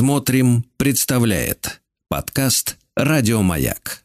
Смотрим, 0.00 0.64
представляет 0.78 1.82
подкаст 2.08 2.78
Радиомаяк. 2.96 4.00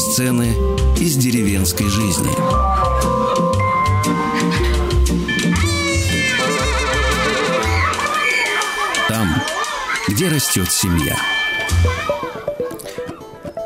Сцены 0.00 0.54
из 0.98 1.16
деревенской 1.16 1.86
жизни. 1.86 2.32
Там, 9.06 9.28
где 10.08 10.28
растет 10.28 10.72
семья. 10.72 11.35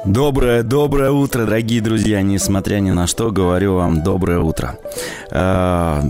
Доброе, 0.06 0.62
доброе 0.62 1.10
утро, 1.10 1.44
дорогие 1.44 1.82
друзья. 1.82 2.22
Несмотря 2.22 2.76
ни 2.76 2.90
на 2.90 3.06
что, 3.06 3.30
говорю 3.30 3.74
вам 3.74 4.02
доброе 4.02 4.38
утро. 4.38 4.78
А, 5.30 6.02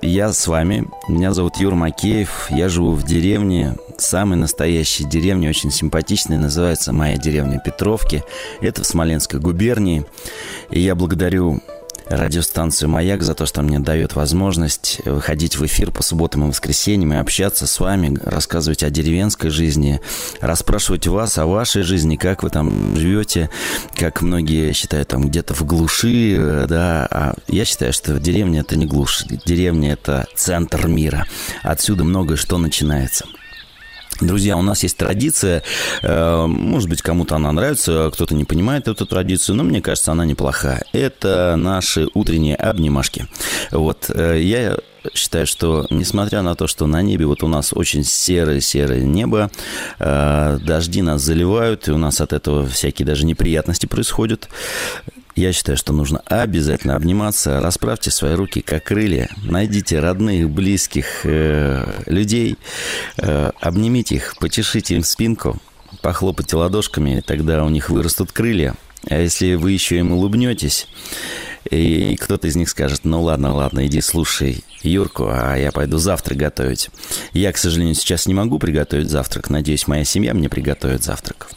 я 0.00 0.32
с 0.32 0.46
вами. 0.46 0.86
Меня 1.06 1.34
зовут 1.34 1.58
Юр 1.58 1.74
Макеев. 1.74 2.46
Я 2.50 2.70
живу 2.70 2.92
в 2.92 3.02
деревне, 3.04 3.76
самой 3.98 4.38
настоящей 4.38 5.04
деревне, 5.04 5.50
очень 5.50 5.70
симпатичной. 5.70 6.38
Называется 6.38 6.94
моя 6.94 7.18
деревня 7.18 7.60
Петровки. 7.62 8.24
Это 8.62 8.82
в 8.82 8.86
Смоленской 8.86 9.38
губернии. 9.38 10.06
И 10.70 10.80
я 10.80 10.94
благодарю 10.94 11.60
радиостанцию 12.10 12.88
«Маяк» 12.88 13.22
за 13.22 13.34
то, 13.34 13.46
что 13.46 13.62
мне 13.62 13.78
дает 13.78 14.14
возможность 14.14 15.00
выходить 15.04 15.56
в 15.56 15.64
эфир 15.64 15.90
по 15.90 16.02
субботам 16.02 16.44
и 16.44 16.48
воскресеньям 16.48 17.14
и 17.14 17.16
общаться 17.16 17.66
с 17.66 17.80
вами, 17.80 18.18
рассказывать 18.24 18.82
о 18.82 18.90
деревенской 18.90 19.50
жизни, 19.50 20.00
расспрашивать 20.40 21.06
вас 21.06 21.38
о 21.38 21.46
вашей 21.46 21.82
жизни, 21.82 22.16
как 22.16 22.42
вы 22.42 22.50
там 22.50 22.96
живете, 22.96 23.48
как 23.96 24.22
многие 24.22 24.72
считают 24.72 25.08
там 25.08 25.28
где-то 25.28 25.54
в 25.54 25.64
глуши, 25.64 26.36
э, 26.36 26.66
да, 26.68 27.06
а 27.10 27.34
я 27.48 27.64
считаю, 27.64 27.92
что 27.92 28.18
деревня 28.18 28.60
это 28.60 28.76
не 28.76 28.86
глушь, 28.86 29.24
деревня 29.46 29.92
это 29.92 30.26
центр 30.34 30.88
мира, 30.88 31.26
отсюда 31.62 32.04
многое 32.04 32.36
что 32.36 32.58
начинается– 32.58 33.24
Друзья, 34.20 34.58
у 34.58 34.62
нас 34.62 34.82
есть 34.82 34.98
традиция, 34.98 35.62
э, 36.02 36.46
может 36.46 36.90
быть, 36.90 37.00
кому-то 37.00 37.36
она 37.36 37.50
нравится, 37.52 38.10
кто-то 38.12 38.34
не 38.34 38.44
понимает 38.44 38.86
эту 38.86 39.06
традицию, 39.06 39.56
но 39.56 39.62
мне 39.62 39.80
кажется, 39.80 40.12
она 40.12 40.26
неплохая. 40.26 40.84
Это 40.92 41.56
наши 41.56 42.06
утренние 42.12 42.56
обнимашки. 42.56 43.26
Вот, 43.70 44.10
э, 44.14 44.40
я 44.42 44.76
считаю, 45.14 45.46
что 45.46 45.86
несмотря 45.90 46.42
на 46.42 46.54
то, 46.54 46.66
что 46.66 46.86
на 46.86 47.02
небе 47.02 47.26
вот 47.26 47.42
у 47.42 47.48
нас 47.48 47.72
очень 47.72 48.04
серое-серое 48.04 49.02
небо, 49.02 49.50
э, 49.98 50.58
дожди 50.62 51.02
нас 51.02 51.22
заливают, 51.22 51.88
и 51.88 51.92
у 51.92 51.98
нас 51.98 52.20
от 52.20 52.32
этого 52.32 52.66
всякие 52.66 53.06
даже 53.06 53.24
неприятности 53.24 53.86
происходят, 53.86 54.48
я 55.40 55.52
считаю, 55.52 55.78
что 55.78 55.92
нужно 55.92 56.20
обязательно 56.26 56.96
обниматься, 56.96 57.60
расправьте 57.60 58.10
свои 58.10 58.34
руки 58.34 58.60
как 58.60 58.84
крылья, 58.84 59.30
найдите 59.42 59.98
родных, 59.98 60.50
близких 60.50 61.24
э, 61.24 62.02
людей, 62.06 62.58
э, 63.16 63.50
обнимите 63.60 64.16
их, 64.16 64.36
почешите 64.38 64.96
им 64.96 65.02
спинку, 65.02 65.58
похлопайте 66.02 66.56
ладошками, 66.56 67.22
тогда 67.26 67.64
у 67.64 67.70
них 67.70 67.88
вырастут 67.88 68.32
крылья. 68.32 68.74
А 69.08 69.18
если 69.18 69.54
вы 69.54 69.72
еще 69.72 69.98
им 69.98 70.12
улыбнетесь, 70.12 70.86
и 71.70 72.16
кто-то 72.20 72.46
из 72.46 72.56
них 72.56 72.68
скажет, 72.68 73.04
ну 73.04 73.22
ладно, 73.22 73.54
ладно, 73.54 73.86
иди 73.86 74.02
слушай 74.02 74.62
Юрку, 74.82 75.28
а 75.30 75.56
я 75.56 75.72
пойду 75.72 75.96
завтрак 75.96 76.36
готовить. 76.36 76.90
Я, 77.32 77.52
к 77.52 77.56
сожалению, 77.56 77.94
сейчас 77.94 78.26
не 78.26 78.34
могу 78.34 78.58
приготовить 78.58 79.08
завтрак. 79.08 79.48
Надеюсь, 79.48 79.86
моя 79.86 80.04
семья 80.04 80.34
мне 80.34 80.50
приготовит 80.50 81.02
завтрак. 81.02 81.48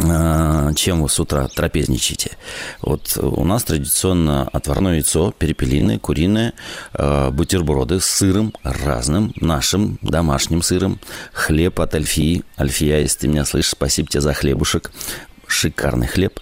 А, 0.00 0.72
чем 0.74 1.02
вы 1.02 1.08
с 1.08 1.18
утра 1.20 1.48
трапезничаете? 1.48 2.36
Вот 2.80 3.16
у 3.20 3.44
нас 3.44 3.64
традиционно 3.64 4.48
отварное 4.48 4.94
яйцо, 4.94 5.32
перепелиное, 5.32 5.98
куриное, 5.98 6.54
а, 6.92 7.30
бутерброды 7.30 8.00
с 8.00 8.06
сыром 8.06 8.52
разным, 8.62 9.32
нашим 9.36 9.98
домашним 10.02 10.62
сыром, 10.62 10.98
хлеб 11.32 11.80
от 11.80 11.94
Альфии. 11.94 12.44
Альфия, 12.58 13.00
если 13.00 13.20
ты 13.20 13.28
меня 13.28 13.44
слышишь, 13.44 13.72
спасибо 13.72 14.08
тебе 14.08 14.20
за 14.20 14.34
хлебушек. 14.34 14.90
Шикарный 15.46 16.06
хлеб. 16.06 16.40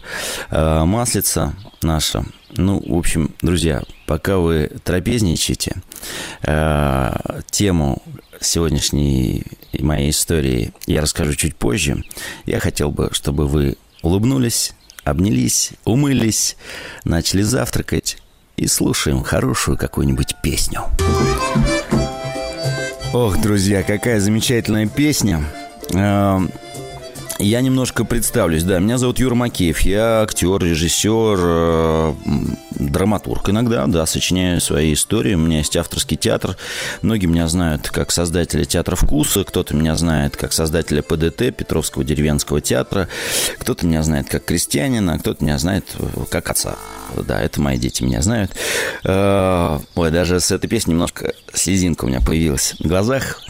А, 0.50 0.84
маслица 0.84 1.54
наша. 1.82 2.24
Ну, 2.52 2.82
в 2.86 2.96
общем, 2.96 3.34
друзья, 3.40 3.82
пока 4.06 4.38
вы 4.38 4.70
трапезничаете, 4.84 5.76
тему 7.50 8.02
сегодняшней 8.40 9.44
моей 9.78 10.10
истории 10.10 10.72
я 10.86 11.00
расскажу 11.00 11.34
чуть 11.34 11.56
позже. 11.56 12.04
Я 12.44 12.60
хотел 12.60 12.90
бы, 12.90 13.08
чтобы 13.12 13.46
вы 13.46 13.76
улыбнулись, 14.02 14.74
обнялись, 15.04 15.72
умылись, 15.84 16.56
начали 17.04 17.42
завтракать 17.42 18.18
и 18.56 18.66
слушаем 18.66 19.22
хорошую 19.22 19.78
какую-нибудь 19.78 20.36
песню. 20.42 20.84
Ох, 23.12 23.40
друзья, 23.40 23.82
какая 23.82 24.20
замечательная 24.20 24.86
песня. 24.86 25.44
Эм, 25.92 26.50
я 27.38 27.60
немножко 27.60 28.04
представлюсь, 28.04 28.64
да, 28.64 28.78
меня 28.78 28.98
зовут 28.98 29.18
Юра 29.18 29.34
Макеев, 29.34 29.80
я 29.80 30.22
актер, 30.22 30.62
режиссер, 30.62 31.38
э, 31.40 32.14
драматург 32.70 33.48
иногда, 33.50 33.86
да, 33.86 34.06
сочиняю 34.06 34.60
свои 34.60 34.92
истории, 34.92 35.34
у 35.34 35.38
меня 35.38 35.58
есть 35.58 35.76
авторский 35.76 36.16
театр, 36.16 36.56
многие 37.02 37.26
меня 37.26 37.48
знают 37.48 37.90
как 37.90 38.10
создателя 38.10 38.64
театра 38.64 38.96
вкуса, 38.96 39.44
кто-то 39.44 39.74
меня 39.74 39.96
знает 39.96 40.36
как 40.36 40.52
создателя 40.52 41.02
ПДТ, 41.02 41.54
Петровского 41.54 42.04
деревенского 42.04 42.60
театра, 42.60 43.08
кто-то 43.58 43.86
меня 43.86 44.02
знает 44.02 44.28
как 44.28 44.44
крестьянина, 44.44 45.18
кто-то 45.18 45.44
меня 45.44 45.58
знает 45.58 45.84
э, 45.98 46.06
как 46.30 46.50
отца, 46.50 46.76
да, 47.16 47.40
это 47.40 47.60
мои 47.60 47.78
дети 47.78 48.02
меня 48.02 48.22
знают. 48.22 48.52
Э, 49.04 49.78
ой, 49.94 50.10
даже 50.10 50.40
с 50.40 50.50
этой 50.50 50.68
песни 50.68 50.92
немножко 50.92 51.34
слезинка 51.52 52.04
у 52.04 52.08
меня 52.08 52.20
появилась 52.20 52.74
в 52.78 52.86
глазах, 52.86 53.41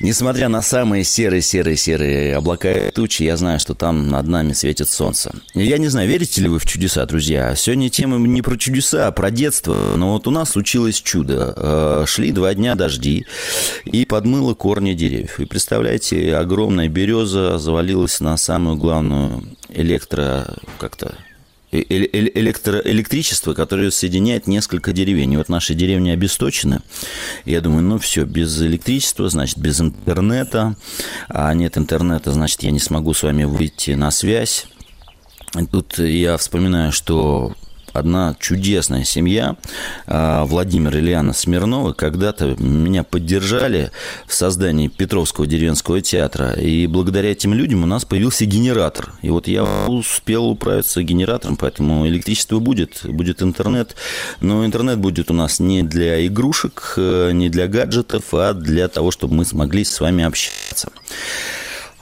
Несмотря 0.00 0.48
на 0.48 0.62
самые 0.62 1.02
серые-серые-серые 1.02 2.36
облака 2.36 2.70
и 2.70 2.90
тучи, 2.90 3.24
я 3.24 3.36
знаю, 3.36 3.58
что 3.58 3.74
там 3.74 4.08
над 4.08 4.26
нами 4.28 4.52
светит 4.52 4.88
солнце. 4.88 5.34
Я 5.54 5.78
не 5.78 5.88
знаю, 5.88 6.08
верите 6.08 6.40
ли 6.40 6.48
вы 6.48 6.58
в 6.58 6.66
чудеса, 6.66 7.04
друзья? 7.06 7.54
Сегодня 7.56 7.90
тема 7.90 8.16
не 8.18 8.42
про 8.42 8.56
чудеса, 8.56 9.08
а 9.08 9.12
про 9.12 9.30
детство. 9.30 9.94
Но 9.96 10.12
вот 10.12 10.26
у 10.28 10.30
нас 10.30 10.50
случилось 10.50 11.00
чудо. 11.00 11.54
Э, 11.56 12.04
шли 12.06 12.30
два 12.30 12.54
дня 12.54 12.76
дожди, 12.76 13.26
и 13.84 14.04
подмыло 14.04 14.54
корни 14.54 14.94
деревьев. 14.94 15.40
И 15.40 15.46
представляете, 15.46 16.36
огромная 16.36 16.88
береза 16.88 17.58
завалилась 17.58 18.20
на 18.20 18.36
самую 18.36 18.76
главную 18.76 19.42
электро... 19.68 20.56
как-то 20.78 21.16
электро, 21.70 22.80
электричество, 22.84 23.54
которое 23.54 23.90
соединяет 23.90 24.46
несколько 24.46 24.92
деревень. 24.92 25.32
И 25.34 25.36
вот 25.36 25.48
наши 25.48 25.74
деревни 25.74 26.10
обесточены. 26.10 26.80
Я 27.44 27.60
думаю, 27.60 27.82
ну 27.82 27.98
все, 27.98 28.24
без 28.24 28.60
электричества, 28.62 29.28
значит, 29.28 29.58
без 29.58 29.80
интернета. 29.80 30.76
А 31.28 31.52
нет 31.54 31.76
интернета, 31.76 32.32
значит, 32.32 32.62
я 32.62 32.70
не 32.70 32.80
смогу 32.80 33.14
с 33.14 33.22
вами 33.22 33.44
выйти 33.44 33.92
на 33.92 34.10
связь. 34.10 34.66
Тут 35.70 35.98
я 35.98 36.36
вспоминаю, 36.36 36.92
что 36.92 37.54
одна 37.92 38.36
чудесная 38.38 39.04
семья, 39.04 39.56
а, 40.06 40.44
Владимир 40.44 40.96
и 40.96 41.00
Ильяна 41.00 41.32
Смирновы, 41.32 41.94
когда-то 41.94 42.56
меня 42.58 43.04
поддержали 43.04 43.90
в 44.26 44.34
создании 44.34 44.88
Петровского 44.88 45.46
деревенского 45.46 46.00
театра. 46.00 46.52
И 46.52 46.86
благодаря 46.86 47.32
этим 47.32 47.54
людям 47.54 47.82
у 47.82 47.86
нас 47.86 48.04
появился 48.04 48.44
генератор. 48.44 49.12
И 49.22 49.30
вот 49.30 49.48
я 49.48 49.64
успел 49.64 50.46
управиться 50.46 51.02
генератором, 51.02 51.56
поэтому 51.56 52.06
электричество 52.06 52.58
будет, 52.58 53.00
будет 53.04 53.42
интернет. 53.42 53.96
Но 54.40 54.64
интернет 54.64 54.98
будет 54.98 55.30
у 55.30 55.34
нас 55.34 55.60
не 55.60 55.82
для 55.82 56.26
игрушек, 56.26 56.94
э, 56.96 57.30
не 57.32 57.48
для 57.48 57.68
гаджетов, 57.68 58.32
а 58.32 58.52
для 58.52 58.88
того, 58.88 59.10
чтобы 59.10 59.34
мы 59.34 59.44
смогли 59.44 59.84
с 59.84 60.00
вами 60.00 60.24
общаться. 60.24 60.90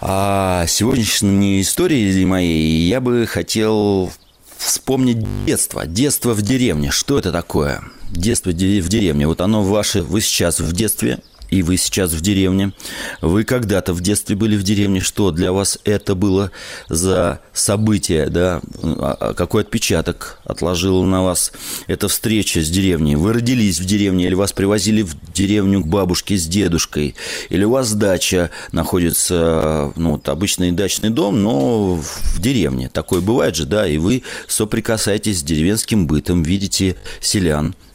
А 0.00 0.66
сегодняшней 0.66 1.62
истории 1.62 2.24
моей 2.24 2.86
я 2.86 3.00
бы 3.00 3.26
хотел 3.26 4.12
вспомнить 4.58 5.18
детство, 5.44 5.86
детство 5.86 6.34
в 6.34 6.42
деревне. 6.42 6.90
Что 6.90 7.18
это 7.18 7.32
такое? 7.32 7.82
Детство 8.10 8.50
в 8.50 8.54
деревне. 8.54 9.26
Вот 9.26 9.40
оно 9.40 9.62
ваше, 9.62 10.02
вы 10.02 10.20
сейчас 10.20 10.60
в 10.60 10.72
детстве, 10.72 11.20
и 11.50 11.62
вы 11.62 11.76
сейчас 11.76 12.12
в 12.12 12.20
деревне. 12.20 12.72
Вы 13.20 13.44
когда-то 13.44 13.92
в 13.92 14.00
детстве 14.00 14.36
были 14.36 14.56
в 14.56 14.62
деревне. 14.62 15.00
Что 15.00 15.30
для 15.30 15.52
вас 15.52 15.78
это 15.84 16.14
было 16.14 16.50
за 16.88 17.40
событие, 17.52 18.28
да? 18.28 18.60
А, 18.82 19.16
а 19.20 19.34
какой 19.34 19.62
отпечаток 19.62 20.38
отложила 20.44 21.04
на 21.04 21.22
вас 21.22 21.52
эта 21.86 22.08
встреча 22.08 22.60
с 22.60 22.68
деревней? 22.68 23.16
Вы 23.16 23.32
родились 23.32 23.80
в 23.80 23.84
деревне 23.84 24.26
или 24.26 24.34
вас 24.34 24.52
привозили 24.52 25.02
в 25.02 25.14
деревню 25.32 25.82
к 25.82 25.86
бабушке 25.86 26.36
с 26.36 26.46
дедушкой? 26.46 27.14
Или 27.48 27.64
у 27.64 27.70
вас 27.70 27.92
дача 27.94 28.50
находится, 28.72 29.92
ну, 29.96 30.12
вот 30.12 30.28
обычный 30.28 30.72
дачный 30.72 31.10
дом, 31.10 31.42
но 31.42 31.94
в 31.94 32.40
деревне. 32.40 32.88
Такое 32.88 33.20
бывает 33.20 33.56
же, 33.56 33.66
да? 33.66 33.86
И 33.86 33.98
вы 33.98 34.22
соприкасаетесь 34.48 35.40
с 35.40 35.42
деревенским 35.42 36.06
бытом, 36.06 36.42
видите 36.42 36.96
селян– 37.20 37.74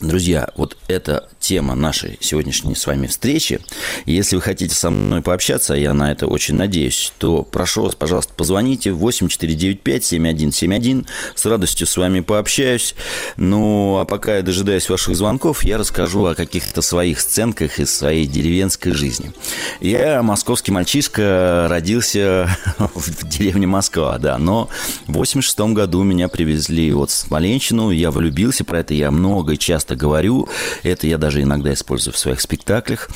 Друзья, 0.00 0.48
вот 0.56 0.76
это 0.86 1.28
тема 1.40 1.74
нашей 1.74 2.18
сегодняшней 2.20 2.76
с 2.76 2.86
вами 2.86 3.08
встречи. 3.08 3.58
Если 4.06 4.36
вы 4.36 4.42
хотите 4.42 4.72
со 4.72 4.90
мной 4.90 5.22
пообщаться, 5.22 5.74
я 5.74 5.92
на 5.92 6.12
это 6.12 6.28
очень 6.28 6.54
надеюсь, 6.54 7.12
то 7.18 7.42
прошу 7.42 7.82
вас, 7.82 7.96
пожалуйста, 7.96 8.32
позвоните 8.34 8.90
8495-7171. 8.90 11.04
С 11.34 11.44
радостью 11.46 11.88
с 11.88 11.96
вами 11.96 12.20
пообщаюсь. 12.20 12.94
Ну, 13.36 13.98
а 13.98 14.04
пока 14.04 14.36
я 14.36 14.42
дожидаюсь 14.42 14.88
ваших 14.88 15.16
звонков, 15.16 15.64
я 15.64 15.78
расскажу 15.78 16.26
о 16.26 16.36
каких-то 16.36 16.80
своих 16.80 17.18
сценках 17.18 17.80
из 17.80 17.92
своей 17.92 18.26
деревенской 18.26 18.92
жизни. 18.92 19.32
Я 19.80 20.22
московский 20.22 20.70
мальчишка, 20.70 21.66
родился 21.68 22.56
в 22.78 23.26
деревне 23.26 23.66
Москва, 23.66 24.16
да, 24.18 24.38
но 24.38 24.68
в 25.08 25.14
86 25.14 25.58
году 25.72 26.04
меня 26.04 26.28
привезли 26.28 26.92
вот 26.92 27.10
в 27.10 27.14
Смоленщину, 27.14 27.90
я 27.90 28.12
влюбился, 28.12 28.64
про 28.64 28.78
это 28.80 28.94
я 28.94 29.10
много 29.10 29.54
и 29.54 29.58
часто 29.58 29.87
говорю. 29.96 30.48
Это 30.82 31.06
я 31.06 31.16
даже 31.18 31.38
даже 31.38 31.42
иногда 31.42 31.72
использую 31.72 32.14
в 32.14 32.18
своих 32.18 32.40
спектаклях 32.40 33.08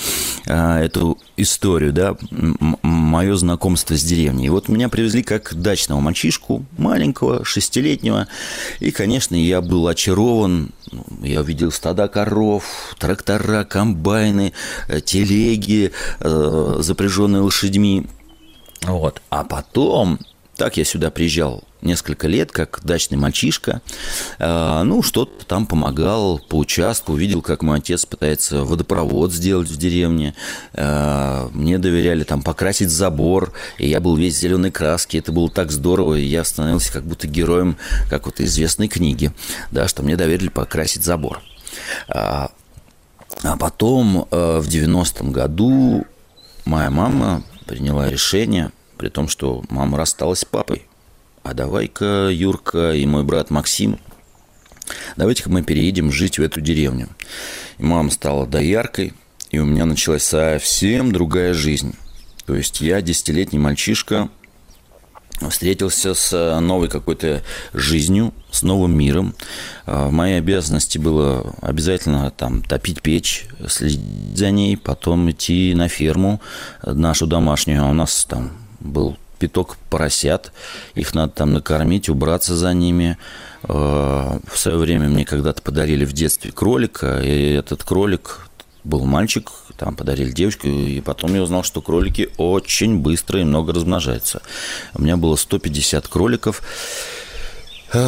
а, 0.47 0.81
эту 0.81 1.19
историю, 1.37 1.93
да, 1.93 2.17
мое 2.83 3.37
знакомство 3.37 3.97
с 3.97 4.03
деревней. 4.03 4.47
И 4.47 4.49
вот 4.49 4.69
меня 4.69 4.89
привезли 4.89 5.23
как 5.23 5.55
дачного 5.55 6.01
мальчишку, 6.01 6.65
маленького, 6.79 7.45
шестилетнего. 7.45 8.29
И, 8.81 8.91
конечно, 8.91 9.35
я 9.35 9.61
был 9.61 9.89
очарован. 9.89 10.71
Я 11.23 11.41
увидел 11.41 11.73
стада 11.73 12.07
коров, 12.09 12.65
трактора, 12.99 13.65
комбайны, 13.65 14.53
э, 14.89 15.01
телеги, 15.01 15.93
э, 16.21 16.77
запряженные 16.81 17.41
лошадьми. 17.41 18.07
Вот. 18.83 19.23
А 19.31 19.45
потом 19.45 20.19
так 20.63 20.77
я 20.77 20.85
сюда 20.85 21.11
приезжал 21.11 21.65
несколько 21.81 22.29
лет, 22.29 22.53
как 22.53 22.83
дачный 22.85 23.19
мальчишка. 23.19 23.83
А, 24.39 24.85
ну, 24.85 25.03
что-то 25.03 25.45
там 25.45 25.67
помогал 25.67 26.39
по 26.39 26.59
участку. 26.59 27.15
Увидел, 27.15 27.43
как 27.43 27.65
мой 27.65 27.79
отец 27.79 28.07
пытается 28.07 28.63
водопровод 28.63 29.33
сделать 29.33 29.69
в 29.69 29.77
деревне. 29.77 30.37
А, 30.73 31.51
мне 31.53 31.79
доверяли 31.79 32.23
там 32.23 32.43
покрасить 32.43 32.91
забор. 32.91 33.53
И 33.77 33.89
я 33.89 33.99
был 33.99 34.15
весь 34.15 34.37
в 34.37 34.39
зеленой 34.39 34.71
краске. 34.71 35.19
Это 35.19 35.33
было 35.33 35.51
так 35.51 35.73
здорово. 35.73 36.15
И 36.15 36.23
я 36.23 36.45
становился 36.45 36.93
как 36.93 37.03
будто 37.03 37.27
героем 37.27 37.77
какой-то 38.09 38.45
известной 38.45 38.87
книги. 38.87 39.33
Да, 39.73 39.89
что 39.89 40.05
мне 40.05 40.15
доверили 40.15 40.49
покрасить 40.49 41.03
забор. 41.03 41.43
А, 42.07 42.53
а 43.43 43.57
потом 43.57 44.29
в 44.31 44.69
90-м 44.69 45.33
году 45.33 46.07
моя 46.65 46.89
мама 46.91 47.43
приняла 47.67 48.09
решение– 48.09 48.71
при 49.03 49.09
том, 49.09 49.27
что 49.27 49.65
мама 49.69 49.99
рассталась 49.99 50.39
с 50.39 50.45
папой. 50.45 50.87
А 51.43 51.55
давай-ка 51.55 52.29
Юрка 52.31 52.93
и 52.93 53.05
мой 53.05 53.25
брат 53.25 53.51
Максим, 53.51 53.99
давайте-ка 55.17 55.51
мы 55.51 55.65
переедем 55.65 56.13
жить 56.13 56.39
в 56.39 56.43
эту 56.43 56.61
деревню. 56.61 57.09
И 57.79 57.83
мама 57.83 58.13
стала 58.13 58.47
дояркой, 58.47 59.13
и 59.51 59.59
у 59.59 59.65
меня 59.65 59.87
началась 59.87 60.23
совсем 60.23 61.11
другая 61.11 61.53
жизнь. 61.53 61.97
То 62.47 62.55
есть 62.55 62.81
я 62.81 63.03
десятилетний 63.03 63.59
мальчишка, 63.59 64.29
встретился 65.51 66.15
с 66.15 66.61
новой 66.61 66.89
какой-то 66.89 67.43
жизнью, 67.73 68.33
с 68.53 68.63
новым 68.63 68.97
миром. 68.97 69.35
А, 69.85 70.07
в 70.07 70.13
моей 70.13 70.39
обязанности 70.39 70.99
было 70.99 71.57
обязательно 71.61 72.31
там 72.31 72.63
топить 72.63 73.03
печь, 73.03 73.47
следить 73.67 74.39
за 74.39 74.53
ней, 74.53 74.77
потом 74.77 75.29
идти 75.29 75.75
на 75.75 75.89
ферму 75.89 76.41
нашу 76.85 77.27
домашнюю. 77.27 77.83
А 77.83 77.91
у 77.91 77.95
нас 77.95 78.25
там 78.27 78.62
был 78.83 79.17
пяток 79.43 79.77
поросят, 79.91 80.53
их 80.95 81.15
надо 81.15 81.33
там 81.33 81.53
накормить, 81.53 82.09
убраться 82.09 82.55
за 82.55 82.73
ними. 82.75 83.19
Э, 83.65 84.39
в 84.47 84.57
свое 84.57 84.79
время 84.79 85.09
мне 85.09 85.25
когда-то 85.25 85.63
подарили 85.63 86.05
в 86.05 86.13
детстве 86.13 86.53
кролика, 86.53 87.21
и 87.21 87.55
этот 87.55 87.83
кролик 87.83 88.47
был 88.85 89.05
мальчик, 89.05 89.51
там 89.77 89.97
подарили 89.97 90.31
девочку, 90.31 90.69
и 90.69 91.01
потом 91.01 91.35
я 91.35 91.43
узнал, 91.43 91.65
что 91.65 91.81
кролики 91.81 92.31
очень 92.37 92.99
быстро 92.99 93.41
и 93.41 93.45
много 93.45 93.73
размножаются. 93.73 94.43
У 94.95 95.03
меня 95.03 95.17
было 95.17 95.35
150 95.35 96.07
кроликов, 96.07 96.63
э, 97.93 97.99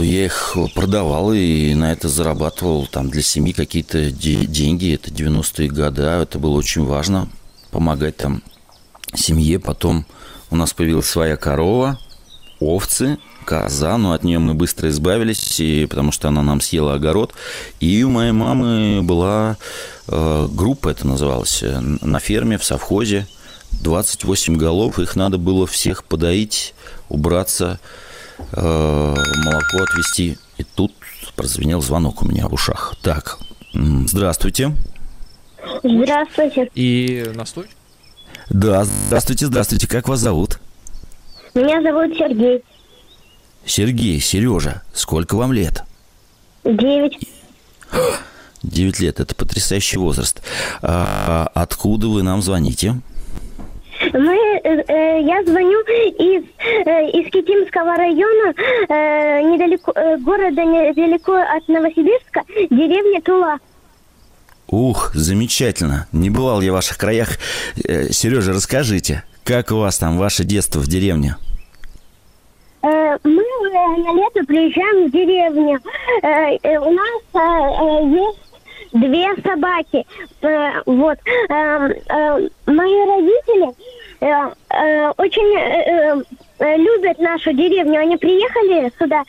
я 0.00 0.24
их 0.24 0.56
продавал 0.74 1.34
и 1.34 1.74
на 1.74 1.92
это 1.92 2.08
зарабатывал 2.08 2.86
там 2.86 3.10
для 3.10 3.22
семьи 3.22 3.52
какие-то 3.52 4.10
деньги. 4.10 4.94
Это 4.94 5.10
90-е 5.10 5.68
годы, 5.68 6.02
это 6.02 6.38
было 6.38 6.56
очень 6.56 6.84
важно 6.84 7.28
помогать 7.70 8.16
там 8.16 8.42
семье. 9.16 9.58
Потом 9.58 10.06
у 10.50 10.56
нас 10.56 10.72
появилась 10.72 11.06
своя 11.06 11.36
корова, 11.36 11.98
овцы, 12.60 13.18
коза, 13.44 13.96
но 13.96 14.12
от 14.12 14.24
нее 14.24 14.38
мы 14.38 14.54
быстро 14.54 14.88
избавились, 14.88 15.60
и, 15.60 15.86
потому 15.86 16.12
что 16.12 16.28
она 16.28 16.42
нам 16.42 16.60
съела 16.60 16.94
огород. 16.94 17.32
И 17.80 18.02
у 18.02 18.10
моей 18.10 18.32
мамы 18.32 19.02
была 19.02 19.56
э, 20.08 20.48
группа, 20.50 20.90
это 20.90 21.06
называлось, 21.06 21.62
э, 21.62 21.78
на 21.80 22.18
ферме, 22.18 22.58
в 22.58 22.64
совхозе. 22.64 23.26
28 23.82 24.56
голов, 24.56 24.98
их 24.98 25.16
надо 25.16 25.38
было 25.38 25.66
всех 25.66 26.04
подоить, 26.04 26.74
убраться, 27.08 27.78
э, 28.52 29.14
молоко 29.44 29.78
отвезти. 29.82 30.38
И 30.58 30.64
тут 30.64 30.92
прозвенел 31.36 31.82
звонок 31.82 32.22
у 32.22 32.26
меня 32.26 32.48
в 32.48 32.54
ушах. 32.54 32.94
Так, 33.02 33.38
здравствуйте. 33.74 34.72
Здравствуйте. 35.82 36.70
И 36.74 37.30
настойчиво? 37.34 37.74
Да, 38.50 38.84
здравствуйте, 38.84 39.46
здравствуйте. 39.46 39.88
Как 39.88 40.08
вас 40.08 40.20
зовут? 40.20 40.60
Меня 41.54 41.82
зовут 41.82 42.16
Сергей. 42.16 42.62
Сергей, 43.64 44.20
Сережа, 44.20 44.82
сколько 44.92 45.36
вам 45.36 45.52
лет? 45.52 45.82
Девять. 46.64 47.18
Девять 48.62 49.00
лет, 49.00 49.20
это 49.20 49.34
потрясающий 49.34 49.98
возраст. 49.98 50.42
А 50.82 51.50
откуда 51.54 52.08
вы 52.08 52.22
нам 52.22 52.42
звоните? 52.42 52.94
Мы, 54.12 54.36
э, 54.62 54.82
э, 54.88 55.22
я 55.22 55.42
звоню 55.44 55.80
из, 55.80 56.44
э, 56.84 57.10
из 57.10 57.30
Китимского 57.30 57.96
района, 57.96 58.54
э, 58.88 59.42
недалеко, 59.42 59.92
э, 59.94 60.18
города 60.18 60.62
недалеко 60.64 61.34
от 61.34 61.66
Новосибирска, 61.68 62.42
деревня 62.70 63.22
Тула. 63.22 63.58
Ух, 64.68 65.12
замечательно. 65.14 66.06
Не 66.12 66.28
бывал 66.30 66.60
я 66.60 66.72
в 66.72 66.74
ваших 66.74 66.98
краях. 66.98 67.38
Э, 67.84 68.10
Сережа, 68.10 68.52
расскажите, 68.52 69.22
как 69.44 69.70
у 69.70 69.76
вас 69.76 69.98
там 69.98 70.18
ваше 70.18 70.44
детство 70.44 70.80
в 70.80 70.88
деревне? 70.88 71.36
Э, 72.82 73.16
мы 73.22 73.42
э, 73.42 73.96
на 73.98 74.12
лето 74.12 74.44
приезжаем 74.44 75.08
в 75.08 75.12
деревню. 75.12 75.80
У 76.80 76.90
нас 76.90 77.22
есть 78.12 78.40
две 78.92 79.34
собаки. 79.42 80.04
Вот. 80.86 81.18
Мои 82.66 83.06
родители 83.06 83.74
очень 85.16 85.50
любят 86.58 87.18
нашу 87.18 87.52
деревню. 87.52 88.00
Они 88.00 88.16
приехали 88.16 88.90
сюда 88.98 89.22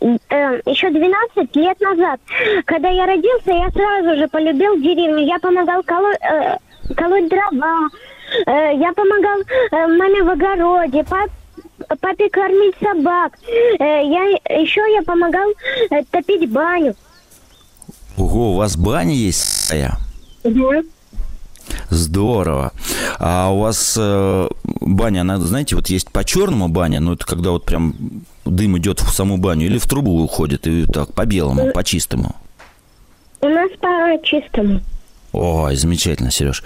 э, 0.00 0.60
еще 0.66 0.90
12 0.90 1.56
лет 1.56 1.80
назад. 1.80 2.20
Когда 2.64 2.88
я 2.88 3.06
родился, 3.06 3.50
я 3.50 3.70
сразу 3.70 4.18
же 4.18 4.28
полюбил 4.28 4.76
деревню. 4.76 5.26
Я 5.26 5.38
помогал 5.38 5.82
колоть, 5.82 6.18
э, 6.20 6.56
колоть 6.94 7.28
дрова. 7.28 7.88
Э, 8.46 8.76
я 8.76 8.92
помогал 8.92 9.38
э, 9.40 9.86
маме 9.96 10.22
в 10.22 10.30
огороде, 10.30 11.04
пап, 11.04 11.30
папе 12.00 12.28
кормить 12.30 12.76
собак. 12.80 13.38
Э, 13.78 14.04
я, 14.04 14.24
еще 14.60 14.80
я 14.92 15.02
помогал 15.02 15.48
э, 15.90 16.02
топить 16.10 16.50
баню. 16.50 16.94
Ого, 18.16 18.52
у 18.52 18.56
вас 18.56 18.76
баня 18.76 19.14
есть 19.14 19.66
своя? 19.66 19.96
Да. 20.44 20.82
Здорово. 21.90 22.72
А 23.18 23.50
у 23.52 23.60
вас 23.60 23.96
э, 23.98 24.48
баня, 24.80 25.20
она, 25.20 25.38
знаете, 25.38 25.76
вот 25.76 25.88
есть 25.88 26.10
по 26.10 26.24
черному 26.24 26.68
баня, 26.68 27.00
но 27.00 27.14
это 27.14 27.26
когда 27.26 27.50
вот 27.50 27.64
прям 27.64 27.94
дым 28.50 28.78
идет 28.78 29.00
в 29.00 29.10
саму 29.10 29.36
баню, 29.36 29.66
или 29.66 29.78
в 29.78 29.86
трубу 29.86 30.22
уходит, 30.22 30.66
и 30.66 30.86
так, 30.86 31.14
по 31.14 31.26
белому, 31.26 31.72
по 31.72 31.84
чистому? 31.84 32.34
У 33.40 33.48
нас 33.48 33.70
по 33.80 34.18
чистому. 34.24 34.80
Ой, 35.32 35.76
замечательно, 35.76 36.30
Сереж. 36.30 36.64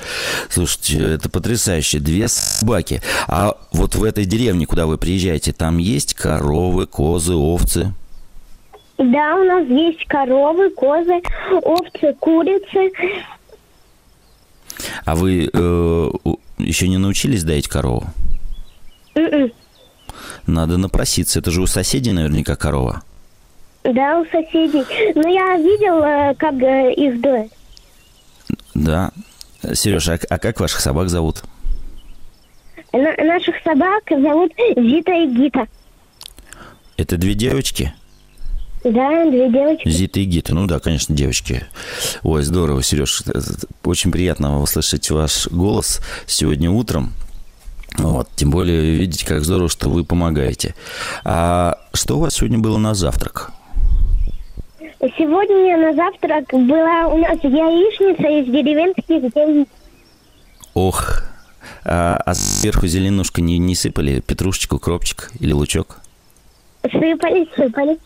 Слушайте, 0.48 0.98
это 0.98 1.28
потрясающе. 1.28 1.98
Две 1.98 2.28
собаки. 2.28 3.02
А 3.26 3.56
вот 3.72 3.96
в 3.96 4.04
этой 4.04 4.24
деревне, 4.24 4.66
куда 4.66 4.86
вы 4.86 4.98
приезжаете, 4.98 5.52
там 5.52 5.78
есть 5.78 6.14
коровы, 6.14 6.86
козы, 6.86 7.34
овцы? 7.34 7.92
Да, 8.98 9.36
у 9.36 9.44
нас 9.44 9.66
есть 9.66 10.06
коровы, 10.06 10.70
козы, 10.70 11.20
овцы, 11.62 12.14
курицы. 12.20 12.92
А 15.04 15.16
вы 15.16 15.50
э, 15.52 16.10
еще 16.58 16.88
не 16.88 16.98
научились 16.98 17.42
доить 17.42 17.68
корову? 17.68 18.06
Mm-mm. 19.14 19.52
Надо 20.46 20.76
напроситься. 20.76 21.38
Это 21.38 21.50
же 21.50 21.62
у 21.62 21.66
соседей 21.66 22.12
наверняка 22.12 22.56
корова. 22.56 23.02
Да, 23.84 24.20
у 24.20 24.24
соседей. 24.26 24.84
Но 25.14 25.28
я 25.28 25.56
видел, 25.56 26.02
э, 26.02 26.34
как 26.36 26.54
э, 26.54 26.92
их 26.94 27.20
доят. 27.20 27.52
Да. 28.74 29.10
Сережа, 29.74 30.14
а, 30.14 30.34
а 30.34 30.38
как 30.38 30.60
ваших 30.60 30.80
собак 30.80 31.08
зовут? 31.08 31.42
На- 32.92 33.24
наших 33.24 33.54
собак 33.64 34.02
зовут 34.10 34.52
Зита 34.76 35.12
и 35.14 35.26
Гита. 35.26 35.66
Это 36.96 37.16
две 37.16 37.34
девочки? 37.34 37.94
Да, 38.84 39.24
две 39.30 39.48
девочки. 39.48 39.88
Зита 39.88 40.20
и 40.20 40.24
Гита, 40.24 40.54
ну 40.54 40.66
да, 40.66 40.78
конечно, 40.80 41.14
девочки. 41.14 41.64
Ой, 42.22 42.42
здорово, 42.42 42.82
Сереж, 42.82 43.22
очень 43.84 44.10
приятно 44.10 44.60
услышать 44.60 45.08
ваш 45.10 45.46
голос 45.48 46.00
сегодня 46.26 46.70
утром. 46.70 47.12
Вот, 47.98 48.28
тем 48.36 48.50
более, 48.50 48.96
видите, 48.96 49.26
как 49.26 49.44
здорово, 49.44 49.68
что 49.68 49.88
вы 49.88 50.04
помогаете. 50.04 50.74
А 51.24 51.78
что 51.92 52.16
у 52.16 52.20
вас 52.20 52.34
сегодня 52.34 52.58
было 52.58 52.78
на 52.78 52.94
завтрак? 52.94 53.50
Сегодня 55.18 55.76
на 55.76 55.94
завтрак 55.94 56.44
была 56.52 57.08
у 57.08 57.18
нас 57.18 57.38
яичница 57.42 58.28
из 58.28 58.46
деревенских 58.46 59.34
яиц. 59.34 59.68
Ох, 60.74 61.22
а, 61.84 62.16
а 62.24 62.34
сверху 62.34 62.86
зеленушка 62.86 63.40
не, 63.40 63.58
не 63.58 63.74
сыпали? 63.74 64.20
Петрушечку, 64.20 64.78
кропчик 64.78 65.30
или 65.40 65.52
лучок? 65.52 65.98
Сыпали, 66.82 67.48
сыпали. 67.56 67.98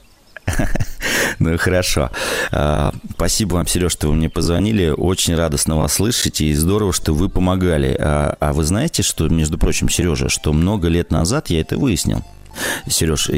Ну, 1.38 1.58
хорошо. 1.58 2.10
А, 2.50 2.94
спасибо 3.14 3.54
вам, 3.54 3.66
Сереж, 3.66 3.92
что 3.92 4.08
вы 4.08 4.14
мне 4.14 4.30
позвонили. 4.30 4.88
Очень 4.88 5.34
радостно 5.34 5.76
вас 5.76 5.94
слышать, 5.94 6.40
и 6.40 6.54
здорово, 6.54 6.94
что 6.94 7.12
вы 7.12 7.28
помогали. 7.28 7.94
А, 7.98 8.36
а 8.40 8.52
вы 8.54 8.64
знаете, 8.64 9.02
что, 9.02 9.28
между 9.28 9.58
прочим, 9.58 9.90
Сережа, 9.90 10.30
что 10.30 10.52
много 10.54 10.88
лет 10.88 11.10
назад 11.10 11.50
я 11.50 11.60
это 11.60 11.76
выяснил. 11.76 12.24
Сереж, 12.88 13.28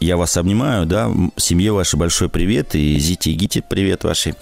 я 0.00 0.16
вас 0.16 0.36
обнимаю, 0.38 0.86
да, 0.86 1.10
семье 1.36 1.72
вашей 1.72 1.96
большой 1.98 2.30
привет, 2.30 2.74
и 2.74 2.98
Зите 2.98 3.30
и 3.30 3.34
Гите 3.34 3.62
привет 3.62 4.04
вашей. 4.04 4.34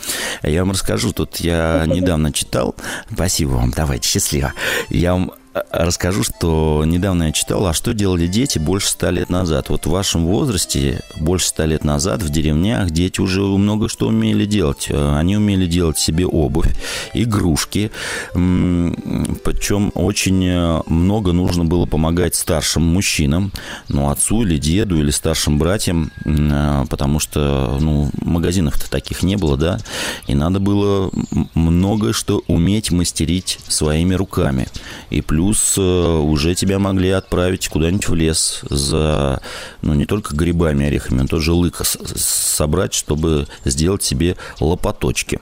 Я 0.44 0.60
вам 0.60 0.72
расскажу, 0.72 1.12
тут 1.12 1.38
я 1.38 1.84
недавно 1.88 2.32
читал, 2.32 2.76
спасибо 3.12 3.50
вам, 3.50 3.72
давайте, 3.72 4.08
счастливо. 4.08 4.52
Я 4.90 5.14
вам 5.14 5.32
расскажу, 5.70 6.22
что 6.22 6.82
недавно 6.86 7.24
я 7.24 7.32
читал, 7.32 7.66
а 7.66 7.74
что 7.74 7.92
делали 7.92 8.26
дети 8.26 8.58
больше 8.58 8.88
ста 8.88 9.10
лет 9.10 9.28
назад. 9.28 9.68
Вот 9.68 9.86
в 9.86 9.90
вашем 9.90 10.26
возрасте, 10.26 11.02
больше 11.16 11.48
ста 11.48 11.66
лет 11.66 11.84
назад, 11.84 12.22
в 12.22 12.30
деревнях 12.30 12.90
дети 12.90 13.20
уже 13.20 13.42
много 13.42 13.88
что 13.88 14.08
умели 14.08 14.46
делать. 14.46 14.86
Э, 14.88 15.16
они 15.16 15.36
умели 15.36 15.66
делать 15.66 15.98
себе 15.98 16.26
обувь, 16.26 16.74
игрушки. 17.12 17.90
Причем 18.32 19.92
очень 19.94 20.44
э, 20.46 20.80
много 20.86 21.32
нужно 21.32 21.64
было 21.64 21.84
помогать 21.86 22.34
старшим 22.34 22.82
мужчинам, 22.82 23.52
ну, 23.88 24.10
отцу 24.10 24.42
или 24.44 24.56
деду, 24.56 24.98
или 24.98 25.10
старшим 25.10 25.58
братьям, 25.58 26.12
э, 26.24 26.84
потому 26.88 27.20
что, 27.20 27.76
ну, 27.80 28.10
магазинов-то 28.22 28.90
таких 28.90 29.22
не 29.22 29.36
было, 29.36 29.56
да, 29.56 29.78
и 30.26 30.34
надо 30.34 30.60
было 30.60 31.10
многое 31.54 32.12
что 32.12 32.42
уметь 32.46 32.90
мастерить 32.90 33.58
своими 33.68 34.14
руками. 34.14 34.68
И 35.10 35.20
плюс 35.20 35.41
плюс 35.42 35.74
э, 35.76 35.80
уже 35.80 36.54
тебя 36.54 36.78
могли 36.78 37.10
отправить 37.10 37.66
куда-нибудь 37.66 38.08
в 38.08 38.14
лес 38.14 38.60
за, 38.70 39.42
ну, 39.82 39.92
не 39.92 40.06
только 40.06 40.36
грибами, 40.36 40.86
орехами, 40.86 41.22
но 41.22 41.26
тоже 41.26 41.52
лыка 41.52 41.82
собрать, 41.84 42.94
чтобы 42.94 43.48
сделать 43.64 44.04
себе 44.04 44.36
лопаточки. 44.60 45.40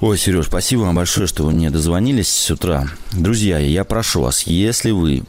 Ой, 0.00 0.18
Сереж, 0.18 0.46
спасибо 0.46 0.80
вам 0.82 0.96
большое, 0.96 1.26
что 1.26 1.44
вы 1.44 1.52
мне 1.52 1.70
дозвонились 1.70 2.28
с 2.28 2.50
утра. 2.50 2.86
Друзья, 3.12 3.58
я 3.58 3.84
прошу 3.84 4.20
вас, 4.20 4.42
если 4.42 4.90
вы 4.90 5.22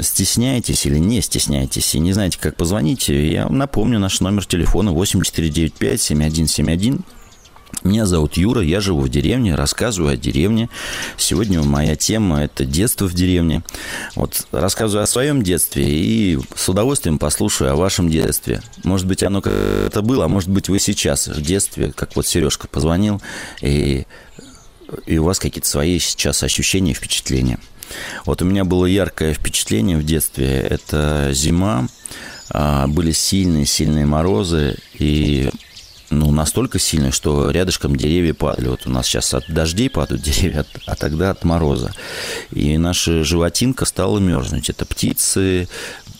стесняетесь 0.00 0.86
или 0.86 0.98
не 0.98 1.20
стесняетесь 1.20 1.96
и 1.96 1.98
не 1.98 2.12
знаете, 2.12 2.38
как 2.40 2.54
позвонить, 2.54 3.08
я 3.08 3.48
напомню 3.48 3.98
наш 3.98 4.20
номер 4.20 4.46
телефона 4.46 4.92
8495 4.92 6.00
7171 6.00 7.00
меня 7.82 8.06
зовут 8.06 8.36
Юра, 8.36 8.62
я 8.62 8.80
живу 8.80 9.00
в 9.00 9.08
деревне, 9.08 9.54
рассказываю 9.54 10.14
о 10.14 10.16
деревне. 10.16 10.68
Сегодня 11.16 11.62
моя 11.62 11.96
тема– 11.96 12.42
это 12.44 12.64
детство 12.64 13.06
в 13.06 13.14
деревне. 13.14 13.62
Вот 14.14 14.46
рассказываю 14.52 15.02
о 15.02 15.06
своем 15.06 15.42
детстве 15.42 15.84
и 15.86 16.38
с 16.54 16.68
удовольствием 16.68 17.18
послушаю 17.18 17.72
о 17.72 17.76
вашем 17.76 18.08
детстве. 18.08 18.62
Может 18.84 19.06
быть, 19.06 19.22
оно 19.22 19.40
как-то 19.40 20.02
было, 20.02 20.26
а 20.26 20.28
может 20.28 20.50
быть, 20.50 20.68
вы 20.68 20.78
сейчас 20.78 21.26
в 21.26 21.40
детстве, 21.40 21.92
как 21.92 22.16
вот 22.16 22.26
Сережка 22.26 22.68
позвонил, 22.68 23.20
и, 23.60 24.06
и 25.06 25.18
у 25.18 25.24
вас 25.24 25.38
какие-то 25.38 25.68
свои 25.68 25.98
сейчас 25.98 26.42
ощущения, 26.42 26.94
впечатления. 26.94 27.58
Вот 28.24 28.42
у 28.42 28.44
меня 28.44 28.64
было 28.64 28.86
яркое 28.86 29.34
впечатление 29.34 29.98
в 29.98 30.04
детстве. 30.04 30.60
Это 30.60 31.30
зима, 31.32 31.88
а, 32.50 32.86
были 32.86 33.12
сильные-сильные 33.12 34.06
морозы, 34.06 34.76
и 34.98 35.50
ну, 36.10 36.30
настолько 36.30 36.78
сильный, 36.78 37.10
что 37.10 37.50
рядышком 37.50 37.96
деревья 37.96 38.34
падали. 38.34 38.68
Вот 38.68 38.86
у 38.86 38.90
нас 38.90 39.06
сейчас 39.06 39.32
от 39.34 39.44
дождей 39.48 39.88
падают 39.88 40.22
деревья, 40.22 40.64
а 40.86 40.94
тогда 40.94 41.30
от 41.30 41.44
мороза. 41.44 41.92
И 42.50 42.76
наша 42.78 43.24
животинка 43.24 43.84
стала 43.84 44.18
мерзнуть. 44.18 44.70
Это 44.70 44.84
птицы, 44.84 45.68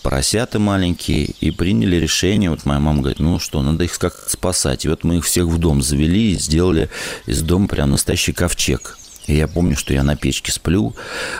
поросята 0.02 0.58
маленькие, 0.58 1.24
и 1.24 1.50
приняли 1.50 1.96
решение, 1.96 2.50
вот 2.50 2.64
моя 2.66 2.80
мама 2.80 3.00
говорит, 3.00 3.20
ну 3.20 3.38
что, 3.38 3.62
надо 3.62 3.84
их 3.84 3.98
как 3.98 4.14
спасать. 4.28 4.84
И 4.84 4.88
вот 4.88 5.04
мы 5.04 5.16
их 5.16 5.24
всех 5.24 5.46
в 5.46 5.58
дом 5.58 5.82
завели 5.82 6.32
и 6.32 6.38
сделали 6.38 6.90
из 7.26 7.42
дома 7.42 7.68
прям 7.68 7.90
настоящий 7.90 8.32
ковчег. 8.32 8.98
И 9.26 9.34
я 9.34 9.48
помню, 9.48 9.76
что 9.76 9.94
я 9.94 10.02
на 10.02 10.16
печке 10.16 10.52
сплю, 10.52 10.94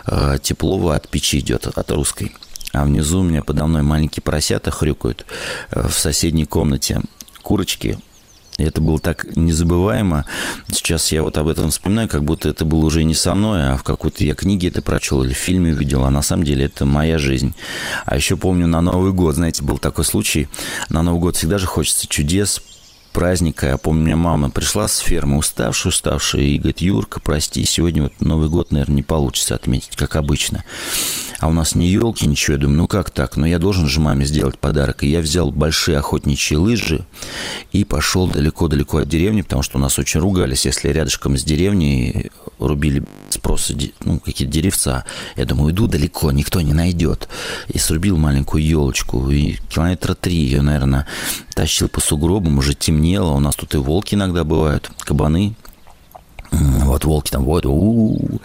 э, 0.07 0.39
тепло 0.43 0.89
от 0.89 1.09
печи 1.09 1.41
идет, 1.41 1.67
от 1.67 1.91
русской. 1.91 2.35
А 2.73 2.85
внизу 2.85 3.21
у 3.21 3.23
меня 3.23 3.43
подо 3.43 3.67
мной 3.67 3.83
маленькие 3.83 4.23
поросята 4.23 4.71
хрюкают. 4.71 5.27
Э, 5.71 5.87
в 5.87 5.93
соседней 5.93 6.47
комнате 6.47 7.03
курочки 7.43 7.99
и 8.57 8.65
это 8.65 8.81
было 8.81 8.99
так 8.99 9.37
незабываемо. 9.37 10.25
Сейчас 10.71 11.11
я 11.13 11.23
вот 11.23 11.37
об 11.39 11.49
этом 11.49 11.71
вспоминаю, 11.71 12.09
как 12.09 12.25
будто 12.25 12.49
это 12.49 12.65
было 12.65 12.85
уже 12.87 13.03
не 13.05 13.15
со 13.15 13.35
мной, 13.35 13.71
а 13.71 13.77
в 13.77 13.83
какой-то 13.83 14.25
я 14.25 14.35
книге 14.35 14.69
это 14.69 14.81
прочел 14.81 15.25
или 15.25 15.33
в 15.33 15.39
фильме 15.39 15.73
увидел. 15.73 16.05
А 16.05 16.11
на 16.11 16.23
самом 16.23 16.45
деле 16.45 16.67
это 16.67 16.85
моя 16.85 17.19
жизнь. 17.19 17.55
А 18.05 18.17
еще 18.17 18.37
помню 18.37 18.67
на 18.67 18.81
Новый 18.81 19.13
год, 19.13 19.35
знаете, 19.35 19.63
был 19.65 19.79
такой 19.79 20.05
случай. 20.05 20.49
На 20.89 21.03
Новый 21.03 21.21
год 21.21 21.37
всегда 21.37 21.59
же 21.59 21.67
хочется 21.67 22.07
чудес, 22.07 22.63
праздника. 23.15 23.69
Я 23.69 23.79
помню, 23.79 24.05
меня 24.05 24.17
мама 24.17 24.51
пришла 24.51 24.89
с 24.89 24.99
фермы 24.99 25.39
уставшая, 25.39 25.91
уставшая, 25.91 26.43
и 26.43 26.59
говорит, 26.59 26.81
Юрка, 26.81 27.21
прости, 27.21 27.65
сегодня 27.65 28.03
вот 28.03 28.13
Новый 28.21 28.51
год, 28.51 28.73
наверное, 28.73 28.97
не 28.97 29.03
получится 29.03 29.55
отметить, 29.55 29.97
как 29.97 30.17
обычно 30.17 30.65
а 31.45 31.49
у 31.49 31.53
нас 31.53 31.75
ни 31.75 31.85
елки, 31.85 32.27
ничего. 32.27 32.55
Я 32.55 32.61
думаю, 32.63 32.79
ну 32.79 32.87
как 32.87 33.11
так? 33.11 33.37
Но 33.37 33.43
ну, 33.43 33.47
я 33.47 33.59
должен 33.59 33.87
же 33.87 34.01
маме 34.01 34.25
сделать 34.25 34.59
подарок. 34.59 35.03
И 35.03 35.09
я 35.09 35.21
взял 35.21 35.51
большие 35.51 35.99
охотничьи 35.99 36.57
лыжи 36.57 37.05
и 37.71 37.85
пошел 37.85 38.27
далеко-далеко 38.27 38.99
от 38.99 39.09
деревни, 39.11 39.43
потому 39.43 39.63
что 39.63 39.77
у 39.77 39.81
нас 39.81 39.99
очень 39.99 40.21
ругались, 40.21 40.65
если 40.65 40.89
рядышком 40.89 41.37
с 41.37 41.45
деревней 41.45 42.31
рубили 42.59 43.05
спросы, 43.29 43.77
ну, 44.05 44.21
какие-то 44.21 44.53
деревца. 44.53 45.05
Я 45.37 45.45
думаю, 45.45 45.75
иду 45.75 45.87
далеко, 45.87 46.33
никто 46.33 46.63
не 46.63 46.73
найдет. 46.73 47.29
И 47.69 47.79
срубил 47.79 48.17
маленькую 48.17 48.65
елочку. 48.65 49.29
И 49.29 49.57
километра 49.69 50.15
три 50.15 50.37
ее, 50.37 50.63
наверное, 50.63 51.07
тащил 51.55 51.91
по 51.91 52.01
сугробам, 52.01 52.57
уже 52.57 52.73
темнело. 53.05 53.33
У 53.33 53.41
нас 53.41 53.55
тут 53.55 53.75
и 53.75 53.79
волки 53.79 54.15
иногда 54.15 54.45
бывают, 54.45 54.91
кабаны. 55.01 55.55
Вот 56.51 57.05
волки 57.05 57.31
там 57.31 57.45
вот, 57.45 57.67
у-у-у. 57.67 58.41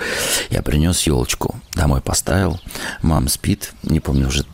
Я 0.50 0.62
принес 0.62 1.02
елочку, 1.04 1.56
домой 1.74 2.02
поставил. 2.02 2.60
Мама 3.02 3.30
спит, 3.30 3.74
не 3.84 4.00
помню 4.00 4.28
уже, 4.28 4.46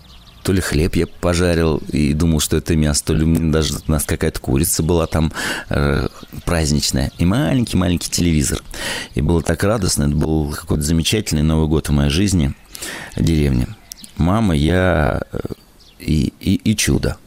то 0.43 0.51
ли 0.51 0.61
хлеб 0.61 0.95
я 0.95 1.07
пожарил 1.07 1.77
и 1.91 2.13
думал, 2.13 2.39
что 2.41 2.57
это 2.57 2.75
мясо, 2.75 3.03
то 3.05 3.13
ли 3.13 3.49
даже 3.49 3.75
у 3.87 3.91
нас 3.91 4.03
какая-то 4.03 4.39
курица 4.39 4.83
была 4.83 5.07
там 5.07 5.31
э, 5.69 6.07
праздничная. 6.45 7.11
И 7.17 7.25
маленький-маленький 7.25 8.09
телевизор. 8.09 8.61
И 9.15 9.21
было 9.21 9.41
так 9.41 9.63
радостно, 9.63 10.03
это 10.03 10.15
был 10.15 10.51
какой-то 10.51 10.83
замечательный 10.83 11.43
Новый 11.43 11.67
год 11.67 11.87
в 11.87 11.93
моей 11.93 12.09
жизни, 12.11 12.53
в 13.15 13.23
деревне. 13.23 13.67
Мама, 14.17 14.53
я 14.55 15.21
э, 15.31 15.39
и, 15.99 16.33
и, 16.41 16.55
и 16.55 16.75
чудо. 16.75 17.17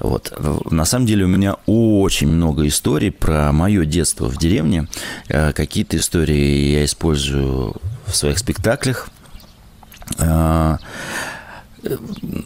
Вот. 0.00 0.32
На 0.70 0.84
самом 0.84 1.06
деле 1.06 1.24
у 1.24 1.28
меня 1.28 1.56
очень 1.66 2.28
много 2.28 2.66
историй 2.66 3.10
про 3.10 3.52
мое 3.52 3.84
детство 3.84 4.26
в 4.26 4.36
деревне. 4.38 4.88
Э, 5.28 5.52
какие-то 5.52 5.96
истории 5.96 6.72
я 6.72 6.84
использую 6.84 7.76
в 8.06 8.14
своих 8.14 8.38
спектаклях. 8.38 9.08
Э, 10.18 10.76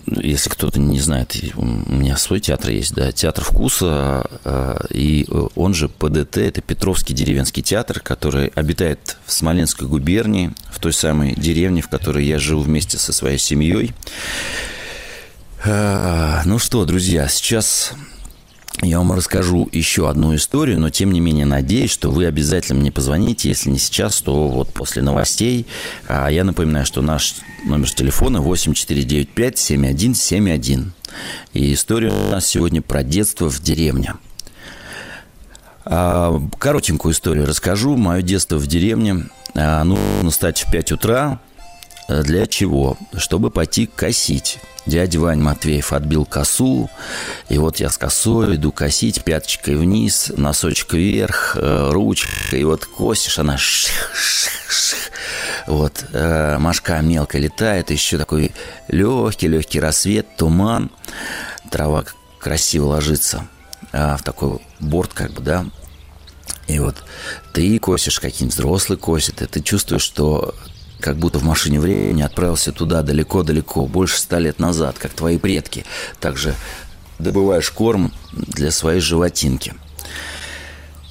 если 0.07 0.51
кто-то 0.51 0.79
не 0.79 1.01
знает, 1.01 1.35
у 1.57 1.65
меня 1.65 2.17
свой 2.17 2.41
театр 2.41 2.71
есть, 2.71 2.95
да, 2.95 3.13
театр 3.13 3.45
вкуса, 3.45 4.29
э, 4.45 4.79
и 4.91 5.27
он 5.55 5.75
же 5.75 5.89
ПДТ, 5.89 6.39
это 6.39 6.61
Петровский 6.61 7.15
деревенский 7.15 7.63
театр, 7.63 8.01
который 8.01 8.49
обитает 8.49 9.17
в 9.25 9.33
Смоленской 9.33 9.89
губернии, 9.89 10.53
в 10.71 10.79
той 10.79 10.93
самой 10.93 11.35
деревне, 11.35 11.81
в 11.81 11.89
которой 11.89 12.27
я 12.27 12.39
жил 12.39 12.61
вместе 12.61 12.99
со 12.99 13.13
своей 13.13 13.39
семьей. 13.39 13.93
А, 15.63 16.41
ну 16.47 16.59
что, 16.59 16.87
друзья, 16.87 17.29
сейчас 17.29 17.93
я 18.81 18.97
вам 18.97 19.13
расскажу 19.13 19.69
еще 19.73 20.09
одну 20.09 20.35
историю, 20.35 20.81
но 20.81 20.89
тем 20.89 21.13
не 21.13 21.21
менее 21.21 21.45
надеюсь, 21.45 21.91
что 21.91 22.11
вы 22.11 22.25
обязательно 22.25 22.81
мне 22.81 22.91
позвоните. 22.91 23.51
Если 23.51 23.69
не 23.69 23.79
сейчас, 23.79 24.23
то 24.23 24.49
вот 24.49 24.73
после 24.73 25.03
новостей. 25.03 25.67
А 26.09 26.29
я 26.29 26.45
напоминаю, 26.45 26.87
что 26.87 27.03
наш 27.03 27.35
номер 27.67 27.91
телефона 27.91 28.39
8495-7171. 28.39 30.93
И 31.53 31.75
история 31.75 32.11
у 32.11 32.31
нас 32.31 32.47
сегодня 32.47 32.81
про 32.81 33.03
детство 33.03 33.51
в 33.51 33.61
деревне. 33.61 34.15
А, 35.85 36.41
коротенькую 36.59 37.13
историю 37.13 37.45
расскажу. 37.45 37.99
Мое 37.99 38.23
детство 38.23 38.57
в 38.57 38.67
деревне. 38.67 39.27
Нужно 39.55 40.31
встать 40.31 40.61
в 40.61 40.71
5 40.71 40.93
утра, 40.93 41.41
Для 42.11 42.47
чего? 42.47 42.97
Чтобы 43.17 43.51
пойти 43.51 43.87
косить. 43.87 44.59
Дядя 44.87 45.21
Вань 45.21 45.41
Матвеев 45.41 45.93
отбил 45.93 46.25
косу, 46.25 46.91
и 47.49 47.59
вот 47.59 47.77
я 47.79 47.91
с 47.91 47.99
косой 47.99 48.57
иду 48.57 48.73
косить, 48.73 49.23
пяточкой 49.23 49.77
вниз, 49.77 50.33
носочек 50.37 50.95
вверх, 50.95 51.57
э, 51.57 51.91
ручкой, 51.93 52.61
и 52.63 52.65
вот 52.65 52.87
косишь, 52.87 53.39
она. 53.39 53.57
Вот, 55.67 56.05
э, 56.13 56.59
мошка 56.59 57.01
мелко 57.03 57.39
летает, 57.39 57.91
еще 57.91 58.19
такой 58.19 58.53
легкий-легкий 58.89 59.79
рассвет, 59.79 60.27
туман, 60.37 60.91
трава 61.71 62.05
красиво 62.41 62.87
ложится 62.87 63.47
а, 63.93 64.17
в 64.17 64.23
такой 64.23 64.59
борт, 64.81 65.13
как 65.13 65.33
бы, 65.33 65.43
да, 65.43 65.67
и 66.67 66.79
вот 66.79 66.97
ты 67.53 67.79
косишь, 67.79 68.19
какие-нибудь 68.19 68.55
взрослые 68.55 68.99
косят, 68.99 69.43
и 69.43 69.47
ты 69.47 69.61
чувствуешь, 69.61 70.03
что 70.03 70.55
как 71.01 71.17
будто 71.17 71.39
в 71.39 71.45
машине 71.45 71.81
времени 71.81 72.23
отправился 72.23 72.73
туда 72.73 73.03
далеко-далеко, 73.03 73.87
больше 73.87 74.19
ста 74.19 74.39
лет 74.39 74.59
назад, 74.59 74.99
как 74.99 75.13
твои 75.13 75.39
предки. 75.39 75.85
Также 76.21 76.55
добываешь 77.19 77.71
корм 77.71 78.13
для 78.33 78.71
своей 78.71 79.01
животинки. 79.01 79.75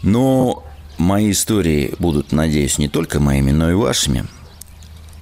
Но 0.03 0.63
мои 0.98 1.31
истории 1.31 1.96
будут, 2.00 2.31
надеюсь, 2.31 2.77
не 2.77 2.88
только 2.88 3.19
моими, 3.19 3.51
но 3.51 3.69
и 3.69 3.74
вашими. 3.74 4.25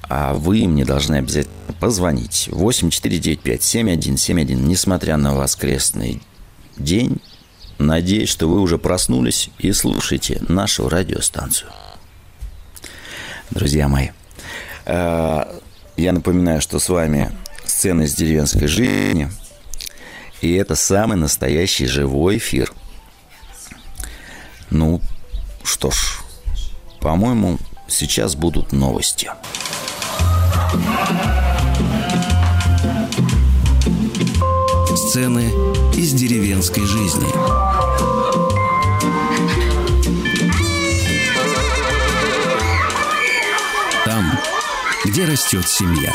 А 0.10 0.34
вы 0.34 0.68
мне 0.68 0.86
должны 0.86 1.16
обязательно 1.16 1.74
позвонить. 1.80 2.50
8495-7171. 2.52 4.56
Несмотря 4.56 5.18
на 5.18 5.36
воскресный 5.36 6.22
день, 6.78 7.22
надеюсь, 7.78 8.30
что 8.30 8.48
вы 8.48 8.62
уже 8.62 8.78
проснулись 8.78 9.50
и 9.60 9.74
слушаете 9.74 10.42
нашу 10.48 10.88
радиостанцию. 10.90 11.70
Друзья 13.52 13.88
мои, 13.88 14.10
я 14.88 16.12
напоминаю, 16.13 16.62
что 16.62 16.79
с 16.79 16.88
вами 16.89 17.32
сцены 17.65 18.03
из 18.03 18.15
деревенской 18.15 18.67
жизни. 18.67 19.29
И 20.41 20.53
это 20.53 20.75
самый 20.75 21.17
настоящий 21.17 21.88
живой 21.88 22.38
эфир. 22.38 22.72
Ну, 24.70 25.01
что 25.63 25.91
ж, 25.91 26.20
по-моему, 27.01 27.58
сейчас 27.88 28.36
будут 28.36 28.72
новости. 28.72 29.29
Сцены 34.96 35.50
из 35.96 36.13
деревенской 36.13 36.86
жизни. 36.86 38.17
Где 45.18 45.26
растет 45.26 45.68
семья. 45.68 46.14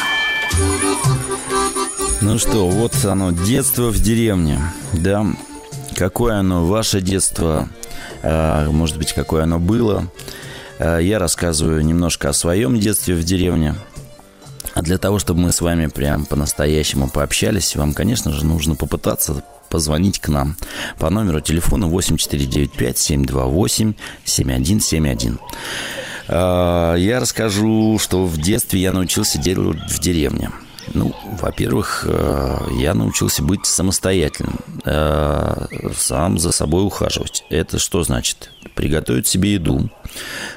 Ну 2.21 2.39
что, 2.39 2.69
вот 2.69 2.95
оно, 3.05 3.33
детство 3.33 3.91
в 3.91 3.99
деревне, 3.99 4.61
да? 4.93 5.27
Какое 5.97 6.37
оно, 6.37 6.67
ваше 6.67 7.01
детство, 7.01 7.69
а, 8.23 8.71
может 8.71 8.99
быть, 8.99 9.13
какое 9.13 9.43
оно 9.43 9.59
было. 9.59 10.07
А, 10.79 11.01
я 11.01 11.19
рассказываю 11.19 11.85
немножко 11.85 12.29
о 12.29 12.33
своем 12.33 12.79
детстве 12.79 13.17
в 13.17 13.25
деревне. 13.25 13.75
А 14.73 14.83
для 14.83 14.99
того, 14.99 15.19
чтобы 15.19 15.41
мы 15.41 15.53
с 15.53 15.61
вами 15.61 15.89
прям 15.89 16.25
по-настоящему 16.25 17.11
пообщались, 17.11 17.75
вам, 17.75 17.95
конечно 17.95 18.31
же, 18.31 18.47
нужно 18.47 18.77
попытаться 18.77 19.43
позвонить 19.69 20.21
к 20.21 20.29
нам 20.29 20.55
по 21.01 21.11
номеру 21.11 21.41
телефона 21.41 21.89
8495 21.89 22.99
728 22.99 23.95
7171. 24.25 25.41
А, 26.29 26.95
я 26.97 27.21
расскажу, 27.21 27.99
что 27.99 28.25
в 28.25 28.39
детстве 28.39 28.81
я 28.81 28.93
научился 28.93 29.39
делать 29.39 29.91
в 29.91 29.99
деревне. 30.01 30.51
Ну, 30.95 31.15
во-первых, 31.41 32.05
э, 32.09 32.59
я 32.79 32.95
научился 32.95 33.43
быть 33.43 33.67
самостоятельным, 33.67 34.59
э, 34.85 35.67
сам 35.97 36.39
за 36.39 36.53
собой 36.53 36.85
ухаживать. 36.85 37.45
Это 37.51 37.79
что 37.79 38.03
значит? 38.03 38.51
Приготовить 38.75 39.27
себе 39.27 39.55
еду, 39.55 39.91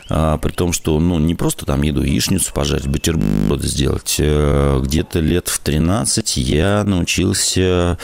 а, 0.10 0.38
при 0.38 0.52
том, 0.52 0.72
что, 0.74 1.00
ну, 1.00 1.20
не 1.20 1.36
просто 1.36 1.66
там 1.66 1.82
еду, 1.82 2.02
яичницу 2.02 2.54
пожарить, 2.54 2.88
бутерброд 2.88 3.62
сделать. 3.62 4.16
Э, 4.20 4.80
где-то 4.82 5.20
лет 5.20 5.50
в 5.50 5.60
13 5.60 6.38
я 6.38 6.84
научился 6.84 7.98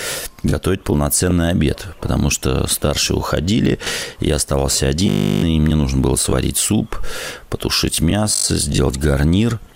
готовить 0.43 0.83
полноценный 0.83 1.49
обед, 1.49 1.87
потому 2.01 2.29
что 2.29 2.67
старшие 2.67 3.17
уходили, 3.17 3.79
я 4.19 4.35
оставался 4.35 4.87
один, 4.87 5.45
и 5.45 5.59
мне 5.59 5.75
нужно 5.75 6.01
было 6.01 6.15
сварить 6.15 6.57
суп, 6.57 6.97
потушить 7.49 8.01
мясо, 8.01 8.57
сделать 8.57 8.98
гарнир– 8.98 9.59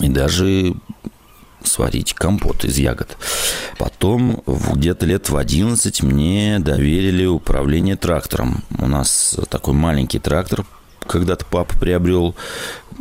и 0.00 0.08
даже 0.08 0.74
сварить 1.66 2.14
компот 2.14 2.64
из 2.64 2.78
ягод. 2.78 3.16
Потом 3.78 4.42
где-то 4.46 5.06
лет 5.06 5.28
в 5.28 5.36
11 5.36 6.02
мне 6.02 6.58
доверили 6.58 7.26
управление 7.26 7.96
трактором. 7.96 8.64
У 8.78 8.86
нас 8.86 9.38
такой 9.50 9.74
маленький 9.74 10.18
трактор 10.18 10.64
когда-то 11.06 11.44
папа 11.44 11.78
приобрел 11.78 12.34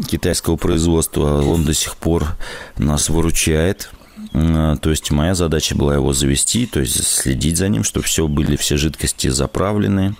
китайского 0.08 0.58
производства, 0.58 1.41
он 1.41 1.65
до 1.65 1.73
сих 1.73 1.97
пор 1.97 2.36
нас 2.78 3.10
выручает. 3.10 3.89
То 4.32 4.89
есть 4.89 5.12
моя 5.12 5.34
задача 5.34 5.75
была 5.75 5.95
его 5.95 6.13
завести, 6.13 6.65
то 6.65 6.82
есть 6.82 7.04
следить 7.04 7.58
за 7.58 7.67
ним, 7.67 7.84
чтобы 7.84 8.06
все 8.06 8.28
были 8.28 8.58
все 8.58 8.78
жидкости 8.78 9.28
заправлены, 9.30 10.15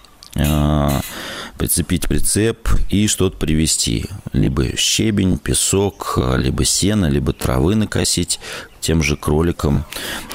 прицепить 1.58 2.08
прицеп 2.08 2.67
и 2.89 3.08
что-то 3.08 3.38
привезти. 3.38 4.06
Либо 4.34 4.76
щебень, 4.76 5.38
песок, 5.38 6.19
либо 6.38 6.65
сено, 6.65 7.06
либо 7.06 7.34
травы 7.34 7.76
накосить 7.76 8.39
тем 8.82 9.02
же 9.02 9.15
кроликам. 9.15 9.86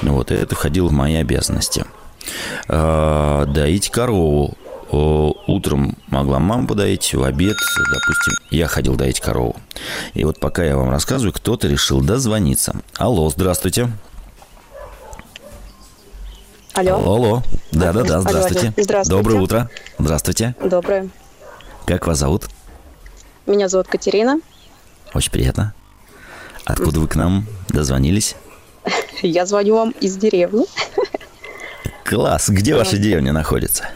Вот, 0.01 0.31
это 0.31 0.55
входило 0.55 0.87
в 0.87 0.91
мои 0.91 1.15
обязанности. 1.15 1.85
А, 2.67 3.45
доить 3.45 3.89
корову. 3.89 4.57
Утром 4.91 5.95
могла 6.07 6.39
мама 6.39 6.67
подоить, 6.67 7.13
в 7.13 7.23
обед, 7.23 7.55
допустим, 7.93 8.33
я 8.49 8.67
ходил 8.67 8.95
доить 8.95 9.21
корову. 9.21 9.55
И 10.13 10.25
вот 10.25 10.37
пока 10.37 10.65
я 10.65 10.75
вам 10.75 10.89
рассказываю, 10.89 11.31
кто-то 11.31 11.69
решил 11.69 12.01
дозвониться. 12.01 12.75
Алло, 12.97 13.29
здравствуйте. 13.29 13.89
Алло. 16.73 16.95
Алло. 16.95 17.43
Да-да-да, 17.71 18.21
здравствуйте. 18.21 18.67
Алло, 18.67 18.73
здравствуйте. 18.77 19.09
Доброе 19.09 19.41
утро. 19.41 19.69
Здравствуйте. 19.99 20.55
Доброе. 20.63 21.09
Как 21.85 22.07
вас 22.07 22.19
зовут? 22.19 22.47
Меня 23.45 23.67
зовут 23.67 23.87
Катерина. 23.87 24.39
Очень 25.13 25.31
приятно. 25.31 25.73
Откуда 26.65 26.99
вы 27.01 27.07
к 27.07 27.15
нам 27.15 27.45
дозвонились? 27.69 28.35
Я 29.21 29.45
звоню 29.45 29.75
вам 29.75 29.91
из 29.99 30.15
деревни. 30.15 30.65
Класс. 32.05 32.49
Где 32.49 32.75
ваша 32.75 32.97
деревня 32.97 33.33
находится? 33.33 33.89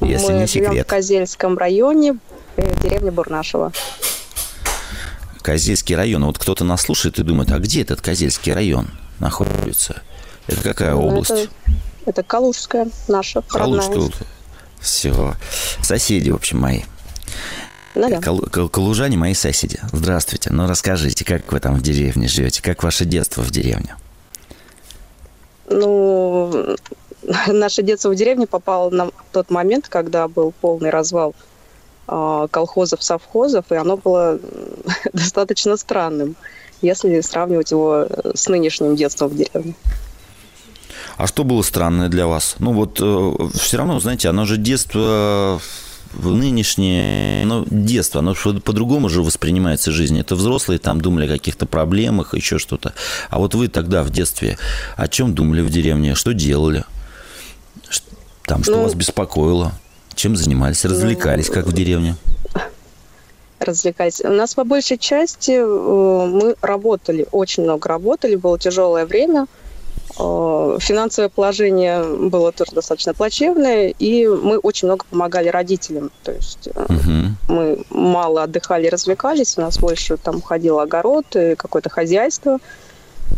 Если 0.00 0.32
Мы 0.32 0.38
не 0.40 0.46
живем 0.46 0.46
в 0.46 0.50
секрет. 0.72 0.88
Козельском 0.88 1.58
районе, 1.58 2.18
э, 2.56 2.74
деревня 2.82 3.12
Бурнашева. 3.12 3.72
Козельский 5.42 5.94
район. 5.96 6.24
Вот 6.24 6.38
кто-то 6.38 6.64
нас 6.64 6.82
слушает 6.82 7.18
и 7.18 7.22
думает, 7.22 7.50
а 7.52 7.58
где 7.58 7.82
этот 7.82 8.00
Козельский 8.00 8.54
район 8.54 8.88
находится? 9.18 10.02
Это 10.46 10.62
какая 10.62 10.94
Ну, 10.94 11.06
область? 11.06 11.30
Это, 11.30 11.50
это 12.10 12.22
Калужская, 12.22 12.88
наша 13.08 13.42
Калужская. 13.42 13.94
родная. 13.94 14.10
Все. 14.80 15.34
Соседи, 15.82 16.30
в 16.30 16.36
общем, 16.36 16.58
мои. 16.58 16.82
Ну 17.94 18.08
да. 18.08 18.20
Кал- 18.20 18.40
кал- 18.40 18.68
калужане 18.68 19.16
мои 19.16 19.34
соседи. 19.34 19.80
Здравствуйте. 19.92 20.50
Ну, 20.52 20.66
расскажите, 20.68 21.24
как 21.24 21.50
вы 21.52 21.60
там 21.60 21.74
в 21.74 21.82
деревне 21.82 22.28
живете? 22.28 22.62
Как 22.62 22.82
ваше 22.82 23.04
детство 23.04 23.42
в 23.42 23.50
деревне? 23.50 23.96
Ну, 25.68 26.76
наше 27.46 27.82
детство 27.82 28.10
в 28.10 28.14
деревне 28.14 28.46
попало 28.46 28.90
на 28.90 29.10
тот 29.32 29.50
момент, 29.50 29.88
когда 29.88 30.28
был 30.28 30.52
полный 30.60 30.90
развал 30.90 31.34
а, 32.06 32.48
колхозов, 32.48 33.02
совхозов, 33.02 33.70
и 33.70 33.74
оно 33.76 33.96
было 33.96 34.38
достаточно 35.12 35.76
странным, 35.76 36.36
если 36.82 37.20
сравнивать 37.20 37.70
его 37.70 38.06
с 38.34 38.48
нынешним 38.48 38.96
детством 38.96 39.28
в 39.28 39.36
деревне. 39.36 39.74
А 41.20 41.26
что 41.26 41.44
было 41.44 41.60
странное 41.60 42.08
для 42.08 42.26
вас? 42.26 42.56
Ну 42.60 42.72
вот 42.72 42.96
все 43.54 43.76
равно, 43.76 44.00
знаете, 44.00 44.30
оно 44.30 44.46
же 44.46 44.56
детство 44.56 45.60
в 46.14 46.34
нынешнее, 46.34 47.44
ну, 47.44 47.66
детство, 47.70 48.20
оно 48.20 48.34
что- 48.34 48.58
по-другому 48.58 49.10
же 49.10 49.20
воспринимается 49.22 49.92
жизнь. 49.92 50.18
Это 50.18 50.34
взрослые 50.34 50.78
там 50.78 50.98
думали 51.02 51.26
о 51.26 51.28
каких-то 51.28 51.66
проблемах, 51.66 52.32
еще 52.32 52.58
что-то. 52.58 52.94
А 53.28 53.38
вот 53.38 53.54
вы 53.54 53.68
тогда 53.68 54.02
в 54.02 54.08
детстве 54.08 54.56
о 54.96 55.08
чем 55.08 55.34
думали 55.34 55.60
в 55.60 55.68
деревне? 55.68 56.14
Что 56.14 56.32
делали? 56.32 56.84
Там 58.44 58.62
что 58.64 58.76
Ну, 58.76 58.84
вас 58.84 58.94
беспокоило? 58.94 59.72
Чем 60.14 60.36
занимались? 60.36 60.86
Развлекались, 60.86 61.50
как 61.50 61.66
в 61.66 61.72
деревне? 61.74 62.16
развлекались. 63.58 64.22
У 64.24 64.32
нас 64.32 64.54
по 64.54 64.64
большей 64.64 64.96
части 64.96 65.50
э, 65.50 66.26
мы 66.26 66.54
работали, 66.62 67.26
очень 67.30 67.64
много 67.64 67.90
работали, 67.90 68.34
было 68.34 68.58
тяжелое 68.58 69.04
время. 69.04 69.48
Э, 70.20 70.78
финансовое 70.80 71.28
положение 71.28 72.04
было 72.04 72.52
тоже 72.52 72.72
достаточно 72.72 73.14
плачевное, 73.14 73.94
и 73.98 74.26
мы 74.26 74.58
очень 74.58 74.88
много 74.88 75.04
помогали 75.08 75.48
родителям. 75.48 76.10
То 76.22 76.32
есть 76.32 76.68
угу. 76.68 77.34
мы 77.48 77.84
мало 77.90 78.42
отдыхали, 78.42 78.88
развлекались, 78.88 79.56
у 79.56 79.62
нас 79.62 79.78
больше 79.78 80.16
там 80.16 80.36
уходил 80.36 80.78
огород, 80.80 81.26
какое-то 81.56 81.88
хозяйство. 81.88 82.58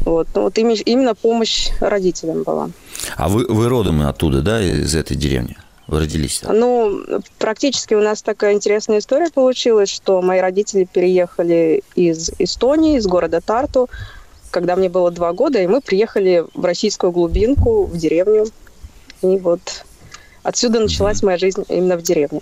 Вот, 0.05 0.27
ну, 0.35 0.42
вот 0.42 0.59
именно 0.59 1.14
помощь 1.14 1.68
родителям 1.81 2.42
была. 2.42 2.71
А 3.16 3.29
вы, 3.29 3.47
вы 3.47 3.68
родом 3.68 4.03
оттуда, 4.03 4.40
да, 4.40 4.61
из 4.61 4.95
этой 4.95 5.16
деревни? 5.16 5.57
Вы 5.87 6.01
родились? 6.01 6.38
Там? 6.40 6.59
Ну, 6.59 7.03
практически 7.38 7.95
у 7.95 8.01
нас 8.01 8.23
такая 8.23 8.55
интересная 8.55 8.99
история 8.99 9.31
получилась, 9.31 9.90
что 9.90 10.23
мои 10.23 10.40
родители 10.40 10.88
переехали 10.90 11.83
из 11.95 12.31
Эстонии, 12.38 12.97
из 12.97 13.07
города 13.07 13.40
Тарту, 13.40 13.90
когда 14.52 14.76
мне 14.76 14.88
было 14.88 15.10
два 15.10 15.32
года, 15.32 15.60
и 15.60 15.66
мы 15.66 15.80
приехали 15.80 16.44
в 16.54 16.64
российскую 16.64 17.10
глубинку, 17.10 17.86
в 17.86 17.96
деревню. 17.96 18.46
И 19.22 19.38
вот 19.38 19.84
отсюда 20.44 20.78
началась 20.78 21.22
моя 21.22 21.38
жизнь 21.38 21.64
именно 21.68 21.96
в 21.96 22.02
деревне. 22.02 22.40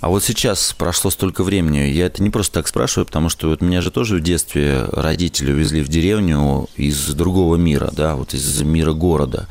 А 0.00 0.10
вот 0.10 0.22
сейчас 0.22 0.72
прошло 0.78 1.10
столько 1.10 1.42
времени, 1.42 1.78
я 1.78 2.06
это 2.06 2.22
не 2.22 2.30
просто 2.30 2.54
так 2.54 2.68
спрашиваю, 2.68 3.04
потому 3.04 3.28
что 3.28 3.48
вот 3.48 3.60
меня 3.60 3.80
же 3.80 3.90
тоже 3.90 4.18
в 4.18 4.20
детстве 4.20 4.84
родители 4.92 5.50
увезли 5.50 5.82
в 5.82 5.88
деревню 5.88 6.68
из 6.76 7.08
другого 7.14 7.56
мира, 7.56 7.90
да, 7.92 8.14
вот 8.14 8.32
из 8.32 8.62
мира 8.62 8.92
города. 8.92 9.48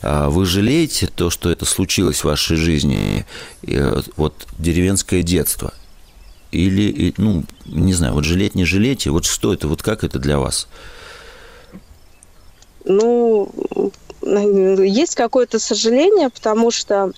А 0.00 0.30
вы 0.30 0.46
жалеете 0.46 1.06
то, 1.06 1.28
что 1.28 1.50
это 1.50 1.66
случилось 1.66 2.20
в 2.20 2.24
вашей 2.24 2.56
жизни, 2.56 3.26
вот 4.16 4.46
деревенское 4.58 5.22
детство? 5.22 5.74
Или, 6.52 7.14
ну, 7.16 7.44
не 7.66 7.92
знаю, 7.92 8.14
вот 8.14 8.24
жалеть, 8.24 8.54
не 8.54 8.64
жалеть, 8.64 9.06
вот 9.06 9.24
что 9.24 9.52
это, 9.52 9.68
вот 9.68 9.82
как 9.82 10.04
это 10.04 10.18
для 10.18 10.38
вас? 10.38 10.68
Ну, 12.84 13.48
есть 14.22 15.14
какое-то 15.14 15.58
сожаление, 15.58 16.30
потому 16.30 16.70
что 16.70 17.12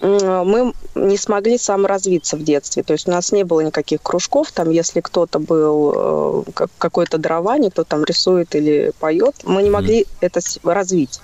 мы 0.00 0.72
не 0.94 1.16
смогли 1.16 1.58
саморазвиться 1.58 2.36
в 2.36 2.44
детстве. 2.44 2.82
То 2.82 2.92
есть 2.92 3.08
у 3.08 3.10
нас 3.10 3.32
не 3.32 3.44
было 3.44 3.60
никаких 3.60 4.02
кружков. 4.02 4.52
Там, 4.52 4.70
если 4.70 5.00
кто-то 5.00 5.38
был 5.40 6.44
э, 6.56 6.68
какой-то 6.78 7.18
дарование, 7.18 7.70
кто 7.70 7.82
там 7.82 8.04
рисует 8.04 8.54
или 8.54 8.92
поет, 9.00 9.34
мы 9.44 9.62
не 9.62 9.70
могли 9.70 10.02
mm-hmm. 10.02 10.16
это 10.20 10.40
развить. 10.62 11.20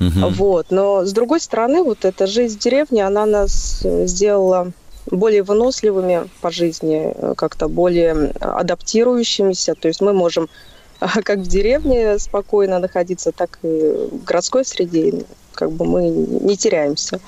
Mm-hmm. 0.00 0.30
Вот. 0.36 0.66
Но 0.70 1.04
с 1.04 1.12
другой 1.12 1.40
стороны, 1.40 1.82
вот 1.82 2.04
эта 2.04 2.26
жизнь 2.26 2.56
в 2.56 2.62
деревне, 2.62 3.06
она 3.06 3.26
нас 3.26 3.80
сделала 3.82 4.72
более 5.10 5.42
выносливыми 5.42 6.28
по 6.40 6.50
жизни, 6.50 7.12
э, 7.14 7.34
как-то 7.36 7.68
более 7.68 8.32
адаптирующимися. 8.40 9.74
То 9.74 9.88
есть 9.88 10.00
мы 10.00 10.12
можем 10.12 10.48
как 11.24 11.38
в 11.38 11.46
деревне 11.46 12.18
спокойно 12.18 12.78
находиться, 12.78 13.32
так 13.32 13.58
и 13.62 13.68
в 14.12 14.24
городской 14.24 14.64
среде. 14.64 15.24
Как 15.52 15.72
бы 15.72 15.84
мы 15.84 16.08
не 16.08 16.56
теряемся. 16.56 17.20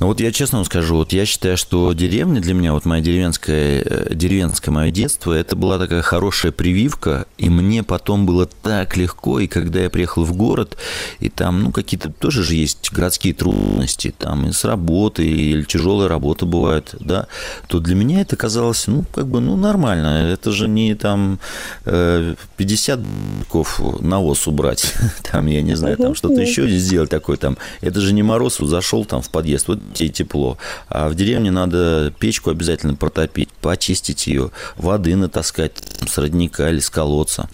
Ну 0.00 0.06
вот 0.06 0.20
я 0.20 0.32
честно 0.32 0.58
вам 0.58 0.64
скажу, 0.64 0.96
вот 0.96 1.12
я 1.12 1.26
считаю, 1.26 1.56
что 1.56 1.92
деревня 1.92 2.40
для 2.40 2.54
меня, 2.54 2.72
вот 2.72 2.84
моя 2.84 3.02
деревенская, 3.02 3.82
э, 3.82 4.14
деревенское 4.14 4.72
мое 4.72 4.90
детство, 4.90 5.32
это 5.32 5.56
была 5.56 5.78
такая 5.78 6.02
хорошая 6.02 6.52
прививка, 6.52 7.26
и 7.38 7.48
мне 7.48 7.82
потом 7.82 8.26
было 8.26 8.46
так 8.46 8.96
легко, 8.96 9.40
и 9.40 9.46
когда 9.46 9.80
я 9.80 9.90
приехал 9.90 10.24
в 10.24 10.34
город, 10.34 10.76
и 11.20 11.28
там, 11.28 11.62
ну, 11.62 11.72
какие-то 11.72 12.10
тоже 12.10 12.42
же 12.42 12.54
есть 12.54 12.92
городские 12.92 13.34
трудности, 13.34 14.14
там 14.16 14.46
и 14.46 14.52
с 14.52 14.64
работы, 14.64 15.26
или 15.26 15.62
тяжелая 15.62 16.08
работа 16.08 16.46
бывает, 16.46 16.94
да, 17.00 17.26
то 17.68 17.80
для 17.80 17.94
меня 17.94 18.20
это 18.20 18.36
казалось, 18.36 18.86
ну, 18.86 19.04
как 19.14 19.26
бы, 19.26 19.40
ну, 19.40 19.56
нормально, 19.56 20.30
это 20.32 20.50
же 20.52 20.68
не 20.68 20.94
там 20.94 21.38
50 21.84 22.98
э, 22.98 23.02
ков 23.48 23.80
навоз 24.00 24.46
убрать, 24.46 24.92
там, 25.30 25.46
я 25.46 25.62
не 25.62 25.74
знаю, 25.74 25.96
там 25.96 26.14
что-то 26.14 26.40
еще 26.40 26.68
сделать 26.68 27.10
такое, 27.10 27.36
там, 27.36 27.58
это 27.80 28.00
же 28.00 28.12
не 28.12 28.22
мороз, 28.22 28.58
зашел 28.58 29.04
там 29.04 29.22
в 29.22 29.30
подъезд, 29.30 29.63
вот 29.68 29.78
тебе 29.94 30.08
тепло. 30.08 30.58
А 30.88 31.08
в 31.08 31.14
деревне 31.14 31.50
надо 31.50 32.12
печку 32.18 32.50
обязательно 32.50 32.94
протопить, 32.94 33.50
почистить 33.60 34.26
ее, 34.26 34.50
воды 34.76 35.16
натаскать 35.16 35.72
с 36.06 36.18
родника 36.18 36.68
или 36.70 36.80
с 36.80 36.90
колодца. 36.90 37.48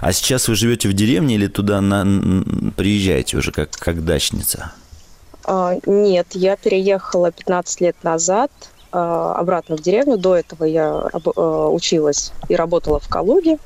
А 0.00 0.12
сейчас 0.12 0.48
вы 0.48 0.54
живете 0.54 0.88
в 0.88 0.92
деревне 0.92 1.34
или 1.36 1.46
туда 1.46 1.80
на... 1.80 2.04
приезжаете 2.76 3.36
уже 3.36 3.52
как, 3.52 3.70
как 3.70 4.04
дачница? 4.04 4.72
А, 5.44 5.76
нет, 5.86 6.28
я 6.32 6.56
переехала 6.56 7.32
15 7.32 7.80
лет 7.80 7.96
назад 8.02 8.50
а, 8.92 9.34
обратно 9.34 9.76
в 9.76 9.82
деревню. 9.82 10.16
До 10.16 10.36
этого 10.36 10.64
я 10.64 11.08
а, 11.12 11.68
училась 11.68 12.32
и 12.48 12.56
работала 12.56 13.00
в 13.00 13.08
Калуге. 13.08 13.58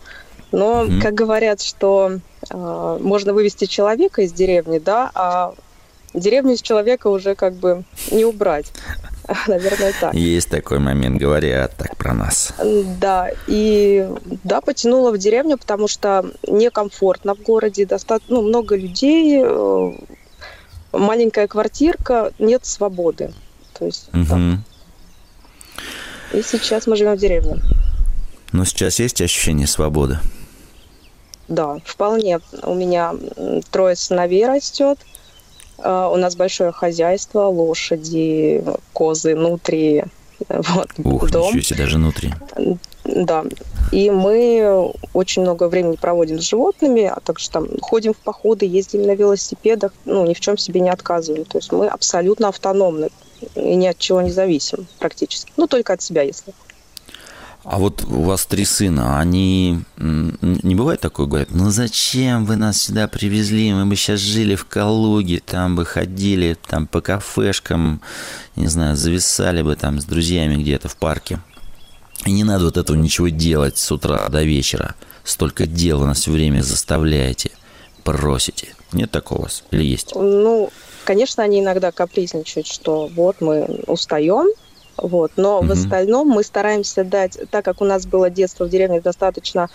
Но, 0.53 0.85
mm-hmm. 0.85 1.01
как 1.01 1.15
говорят, 1.15 1.61
что 1.61 2.13
э, 2.49 2.99
можно 3.01 3.33
вывести 3.33 3.65
человека 3.65 4.23
из 4.23 4.33
деревни, 4.33 4.79
да, 4.79 5.11
а 5.13 5.55
деревню 6.15 6.55
из 6.55 6.63
человека 6.63 7.09
уже 7.09 7.35
как 7.35 7.55
бы 7.55 7.85
не 8.11 8.25
убрать. 8.25 8.73
Наверное, 9.47 9.93
так. 10.01 10.15
Есть 10.15 10.49
такой 10.51 10.79
момент, 10.79 11.19
говорят 11.19 11.75
так 11.77 11.97
про 11.97 12.15
нас. 12.15 12.55
Да, 13.01 13.31
и 13.47 14.09
да, 14.45 14.61
потянула 14.61 15.13
в 15.13 15.19
деревню, 15.19 15.59
потому 15.59 15.89
что 15.89 16.31
некомфортно 16.47 17.35
в 17.35 17.43
городе, 17.43 17.87
достаточно 17.87 18.37
ну, 18.37 18.43
много 18.43 18.77
людей, 18.77 19.43
э, 19.45 19.93
маленькая 20.93 21.47
квартирка, 21.47 22.33
нет 22.39 22.65
свободы. 22.65 23.33
То 23.73 23.87
есть 23.87 24.09
угу. 24.13 24.27
так. 24.27 24.39
И 26.33 26.43
сейчас 26.43 26.87
мы 26.87 26.97
живем 26.97 27.15
в 27.15 27.19
деревне. 27.19 27.61
Но 28.53 28.65
сейчас 28.65 28.99
есть 29.01 29.21
ощущение 29.21 29.67
свободы? 29.67 30.19
Да, 31.49 31.79
вполне. 31.85 32.41
У 32.63 32.75
меня 32.75 33.15
трое 33.71 33.97
сыновей 33.97 34.47
растет– 34.47 34.99
у 35.79 36.17
нас 36.17 36.37
большое 36.37 36.73
хозяйство, 36.73 37.47
лошади, 37.47 38.65
козы, 38.93 39.35
нутри. 39.35 40.05
Вот, 40.49 40.89
Ух, 40.99 41.31
дом. 41.31 41.49
ничего 41.49 41.63
себе, 41.63 41.79
даже 41.79 41.97
внутри. 41.97 42.33
Да. 43.05 43.45
И 43.93 44.11
мы 44.11 44.93
очень 45.13 45.43
много 45.43 45.69
времени 45.69 45.97
проводим 45.97 46.41
с 46.41 46.43
животными, 46.43 47.05
а 47.05 47.21
также 47.21 47.51
там 47.51 47.69
ходим 47.81 48.15
в 48.15 48.17
походы, 48.17 48.67
ездим 48.67 49.03
на 49.03 49.15
велосипедах, 49.15 49.93
ну, 50.05 50.27
ни 50.27 50.35
в 50.35 50.41
чем 50.41 50.59
себе 50.59 50.81
не 50.81 50.91
отказываем. 50.91 51.45
То 51.45 51.59
есть 51.59 51.71
мы 51.71 51.87
абсолютно 51.87 52.49
автономны 52.49 53.11
и 53.55 53.75
ни 53.75 53.87
от 53.87 53.99
чего 53.99 54.23
не 54.23 54.31
зависим 54.31 54.87
практически. 54.99 55.53
Ну, 55.57 55.67
только 55.67 55.93
от 55.93 56.03
себя, 56.03 56.23
если. 56.23 56.53
А 57.65 57.79
вот 57.79 58.05
у 58.05 58.23
вас 58.23 58.45
три 58.45 58.67
сына, 58.67 59.19
они 59.19 59.81
не 59.97 60.75
бывает 60.75 61.01
такое, 61.01 61.27
говорят, 61.27 61.49
ну 61.51 61.71
зачем 61.71 62.45
вы 62.45 62.57
нас 62.57 62.83
сюда 62.83 63.09
привезли, 63.09 63.73
мы 63.73 63.87
бы 63.87 63.97
сейчас 63.97 64.21
жили 64.21 64.55
в 64.55 64.67
Калуге, 64.67 65.41
там 65.41 65.75
бы 65.75 65.87
ходили 65.87 66.59
там 66.69 66.87
по 66.87 67.01
кафешкам, 67.01 68.03
не 68.55 68.67
знаю, 68.67 68.97
зависали 68.97 69.63
бы 69.63 69.77
там 69.77 69.99
с 69.99 70.05
друзьями 70.05 70.63
где-то 70.63 70.89
в 70.89 70.97
парке. 70.97 71.41
И 72.27 72.33
не 72.33 72.45
надо 72.45 72.67
вот 72.67 72.77
этого 72.77 72.97
ничего 72.97 73.29
делать 73.29 73.79
с 73.79 73.91
утра 73.91 74.29
до 74.29 74.43
вечера. 74.43 74.95
Столько 75.25 75.67
дел 75.67 76.01
вы 76.01 76.07
нас 76.07 76.21
все 76.21 76.33
время 76.33 76.61
заставляете, 76.61 77.51
просите. 78.03 78.75
Нет 78.93 79.11
такого 79.11 79.39
у 79.39 79.43
вас 79.43 79.65
или 79.71 79.83
есть? 79.83 80.13
Ну, 80.15 80.71
конечно, 81.05 81.43
они 81.43 81.61
иногда 81.61 81.93
капризничают, 81.93 82.67
что 82.67 83.07
вот 83.09 83.41
мы 83.41 83.83
устаем, 83.87 84.49
вот. 84.97 85.33
Но 85.37 85.61
mm-hmm. 85.61 85.67
в 85.67 85.71
остальном 85.73 86.29
мы 86.29 86.43
стараемся 86.45 87.05
дать, 87.05 87.39
так 87.51 87.65
как 87.65 87.81
у 87.81 87.85
нас 87.85 88.07
было 88.07 88.31
детство 88.31 88.65
в 88.65 88.71
деревне 88.71 89.01
достаточно 89.01 89.69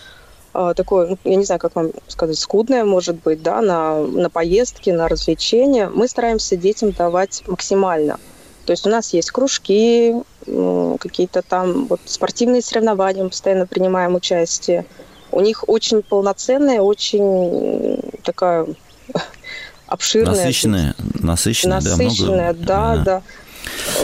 э, 0.54 0.72
такое, 0.76 1.08
ну, 1.08 1.18
я 1.24 1.36
не 1.36 1.44
знаю, 1.44 1.60
как 1.60 1.74
вам 1.74 1.90
сказать, 2.08 2.38
скудное, 2.38 2.84
может 2.84 3.16
быть, 3.22 3.42
да, 3.42 3.60
на, 3.60 4.00
на 4.00 4.30
поездки, 4.30 4.90
на 4.90 5.08
развлечения, 5.08 5.88
мы 5.88 6.08
стараемся 6.08 6.56
детям 6.56 6.92
давать 6.92 7.42
максимально. 7.46 8.18
То 8.66 8.72
есть 8.72 8.86
у 8.86 8.90
нас 8.90 9.12
есть 9.12 9.30
кружки, 9.30 10.14
э, 10.46 10.96
какие-то 11.00 11.42
там 11.42 11.86
вот, 11.86 12.00
спортивные 12.04 12.62
соревнования, 12.62 13.24
мы 13.24 13.30
постоянно 13.30 13.66
принимаем 13.66 14.14
участие. 14.14 14.86
У 15.32 15.40
них 15.40 15.64
очень 15.68 16.02
полноценная, 16.02 16.80
очень 16.80 18.00
такая 18.22 18.66
обширная. 19.86 20.34
Насыщенная, 20.34 20.94
насыщенная, 21.14 21.80
насыщенная 21.80 22.52
да, 22.54 22.54
много... 22.54 22.64
да, 22.64 22.96
да. 22.96 23.04
да. 23.04 23.22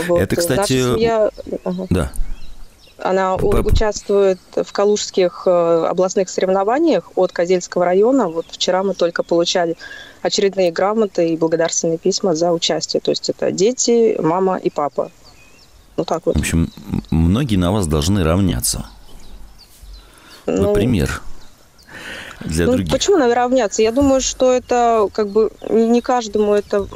Вот. 0.07 0.21
Это, 0.21 0.37
кстати... 0.37 0.73
Наша 0.73 0.95
семья... 0.95 1.31
Да. 1.91 2.13
Она 2.99 3.37
По... 3.37 3.49
участвует 3.49 4.39
в 4.55 4.73
калужских 4.73 5.43
э, 5.47 5.87
областных 5.91 6.31
соревнованиях 6.31 7.11
от 7.15 7.31
Козельского 7.31 7.85
района. 7.85 8.29
Вот 8.29 8.47
вчера 8.51 8.83
мы 8.83 8.95
только 8.95 9.23
получали 9.23 9.77
очередные 10.23 10.73
грамоты 10.73 11.29
и 11.29 11.37
благодарственные 11.37 11.99
письма 11.99 12.35
за 12.35 12.53
участие. 12.53 13.01
То 13.01 13.11
есть 13.11 13.29
это 13.29 13.53
дети, 13.53 14.17
мама 14.19 14.57
и 14.57 14.71
папа. 14.71 15.11
Ну 15.99 16.05
так 16.05 16.25
вот. 16.25 16.37
В 16.37 16.41
общем, 16.41 16.71
многие 17.11 17.57
на 17.57 17.71
вас 17.71 17.87
должны 17.87 18.25
равняться. 18.25 18.87
Ну, 20.47 20.69
Например, 20.69 21.23
для 22.41 22.67
ну, 22.67 22.73
других. 22.73 22.93
Почему 22.93 23.17
надо 23.17 23.35
равняться? 23.35 23.83
Я 23.83 23.93
думаю, 23.93 24.21
что 24.21 24.53
это 24.53 25.09
как 25.13 25.29
бы 25.29 25.51
не 25.69 26.01
каждому 26.01 26.55
это 26.55 26.87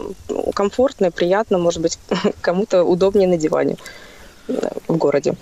комфортно 0.55 1.11
приятно, 1.11 1.59
может 1.59 1.81
быть, 1.81 1.99
кому-то 2.41 2.85
удобнее 2.85 3.29
на 3.29 3.37
диване 3.37 3.77
в 4.89 4.97
городе. 4.97 5.35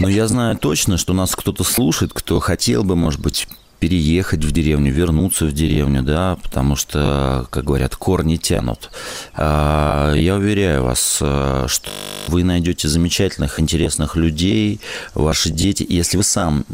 Но 0.00 0.08
я 0.08 0.26
знаю 0.26 0.56
точно, 0.56 0.96
что 0.96 1.12
нас 1.12 1.34
кто-то 1.34 1.64
слушает, 1.64 2.12
кто 2.12 2.38
хотел 2.40 2.84
бы, 2.84 2.96
может 2.96 3.20
быть, 3.20 3.46
переехать 3.78 4.44
в 4.44 4.52
деревню, 4.52 4.90
вернуться 4.90 5.44
в 5.44 5.52
деревню, 5.52 6.02
да, 6.02 6.38
потому 6.42 6.76
что, 6.76 7.46
как 7.50 7.64
говорят, 7.64 7.94
корни 7.94 8.36
тянут. 8.36 8.90
А, 9.34 10.14
я 10.14 10.36
уверяю 10.36 10.84
вас, 10.84 11.18
э, 11.20 11.66
что 11.68 11.90
вы 12.28 12.42
найдете 12.42 12.88
замечательных, 12.88 13.60
интересных 13.60 14.16
людей, 14.16 14.80
ваши 15.14 15.50
дети, 15.50 15.84
если 15.86 16.16
вы 16.16 16.22
сам, 16.22 16.64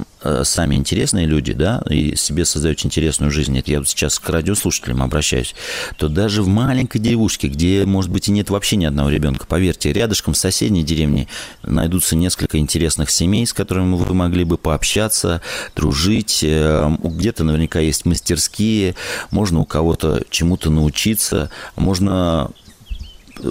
сами 0.45 0.77
интересные 0.77 1.27
люди, 1.27 1.53
да, 1.53 1.83
и 1.89 2.17
себе 2.17 2.45
создаете 2.45 2.87
интересную 2.87 3.31
жизнь, 3.31 3.59
это 3.59 3.71
я 3.71 3.79
вот 3.79 3.89
сейчас 3.89 4.19
к 4.19 4.29
радиослушателям 4.29 5.03
обращаюсь, 5.03 5.55
то 5.97 6.09
даже 6.09 6.43
в 6.43 6.49
маленькой 6.49 6.99
деревушке, 6.99 7.49
где, 7.49 7.85
может 7.85 8.11
быть, 8.11 8.29
и 8.29 8.33
нет 8.33 8.51
вообще 8.51 8.77
ни 8.77 8.85
одного 8.85 9.11
ребенка, 9.11 9.47
поверьте, 9.47 9.93
рядышком 9.93 10.35
в 10.35 10.39
соседней 10.39 10.83
деревне 10.83 11.29
найдутся 11.63 12.17
несколько 12.17 12.59
интересных 12.59 13.11
семей, 13.11 13.47
с 13.47 13.53
которыми 13.53 13.95
вы 13.95 14.15
могли 14.15 14.45
бы 14.45 14.59
пообщаться, 14.59 15.43
дружить, 15.75 16.41
э, 16.43 16.97
где-то 17.03 17.45
наверняка 17.45 17.81
есть 17.81 18.05
мастерские, 18.05 18.95
можно 19.31 19.61
у 19.61 19.65
кого-то 19.65 20.23
чему-то 20.31 20.71
научиться, 20.71 21.51
можно 21.77 22.51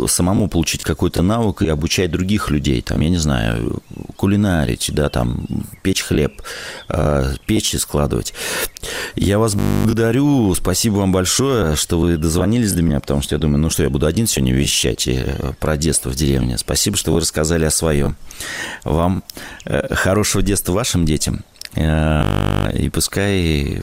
самому 0.07 0.47
получить 0.47 0.83
какой-то 0.83 1.21
навык 1.21 1.61
и 1.61 1.67
обучать 1.67 2.11
других 2.11 2.49
людей, 2.49 2.81
там, 2.81 3.01
я 3.01 3.09
не 3.09 3.17
знаю, 3.17 3.81
кулинарить, 4.15 4.89
да, 4.93 5.09
там, 5.09 5.45
печь 5.81 6.03
хлеб, 6.03 6.41
э, 6.89 7.33
печи 7.45 7.77
складывать. 7.77 8.33
Я 9.15 9.39
вас 9.39 9.55
благодарю, 9.55 10.53
спасибо 10.55 10.95
вам 10.95 11.11
большое, 11.11 11.75
что 11.75 11.99
вы 11.99 12.17
дозвонились 12.17 12.73
до 12.73 12.81
меня, 12.81 12.99
потому 12.99 13.21
что 13.21 13.35
я 13.35 13.39
думаю, 13.39 13.59
ну 13.59 13.69
что, 13.69 13.83
я 13.83 13.89
буду 13.89 14.05
один 14.05 14.27
сегодня 14.27 14.53
вещать 14.53 15.07
э, 15.07 15.53
про 15.59 15.77
детство 15.77 16.09
в 16.09 16.15
деревне. 16.15 16.57
Спасибо, 16.57 16.97
что 16.97 17.13
вы 17.13 17.21
рассказали 17.21 17.65
о 17.65 17.71
своем. 17.71 18.15
Вам 18.83 19.23
э, 19.65 19.93
хорошего 19.93 20.43
детства 20.43 20.73
вашим 20.73 21.05
детям. 21.05 21.43
И 21.73 22.89
пускай, 22.93 23.81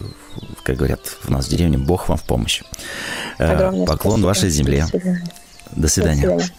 как 0.63 0.77
говорят 0.77 1.01
в 1.23 1.31
нас 1.31 1.47
в 1.47 1.51
деревне, 1.51 1.79
Бог 1.79 2.11
вам 2.11 2.19
в 2.19 2.25
помощь. 2.25 2.63
Огромное 3.39 3.87
Поклон 3.87 4.21
спасибо. 4.21 4.27
вашей 4.27 4.51
земле. 4.51 4.87
До 5.73 5.89
свидания. 5.89 6.23
До 6.23 6.41
свидания. 6.41 6.55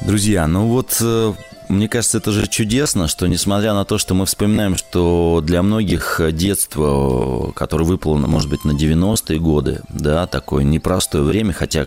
Друзья, 0.00 0.46
ну 0.46 0.68
вот 0.68 0.96
э, 1.00 1.34
мне 1.68 1.88
кажется, 1.88 2.18
это 2.18 2.30
же 2.30 2.46
чудесно, 2.46 3.08
что 3.08 3.26
несмотря 3.26 3.74
на 3.74 3.84
то, 3.84 3.98
что 3.98 4.14
мы 4.14 4.26
вспоминаем, 4.26 4.76
что 4.76 5.42
для 5.44 5.62
многих 5.62 6.20
детство, 6.32 7.52
которое 7.52 7.84
выпало, 7.84 8.16
может 8.16 8.48
быть, 8.48 8.64
на 8.64 8.72
90-е 8.72 9.38
годы, 9.38 9.80
да, 9.88 10.26
такое 10.26 10.64
непростое 10.64 11.24
время, 11.24 11.52
хотя 11.52 11.86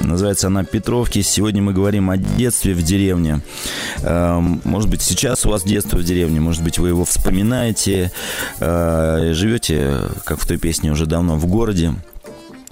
Называется 0.00 0.46
она 0.46 0.64
Петровки. 0.64 1.20
Сегодня 1.20 1.60
мы 1.60 1.74
говорим 1.74 2.08
о 2.08 2.16
детстве 2.16 2.72
в 2.72 2.82
деревне. 2.82 3.42
Эм, 4.02 4.62
может 4.64 4.88
быть, 4.88 5.02
сейчас 5.02 5.44
у 5.44 5.50
вас 5.50 5.62
детство 5.62 5.98
в 5.98 6.04
деревне, 6.04 6.40
может 6.40 6.64
быть, 6.64 6.78
вы 6.78 6.88
его 6.88 7.04
вспоминаете. 7.04 8.10
Э, 8.60 9.32
живете, 9.34 10.04
как 10.24 10.40
в 10.40 10.46
той 10.46 10.56
песне, 10.56 10.90
уже 10.90 11.04
давно 11.04 11.36
в 11.36 11.46
городе. 11.46 11.94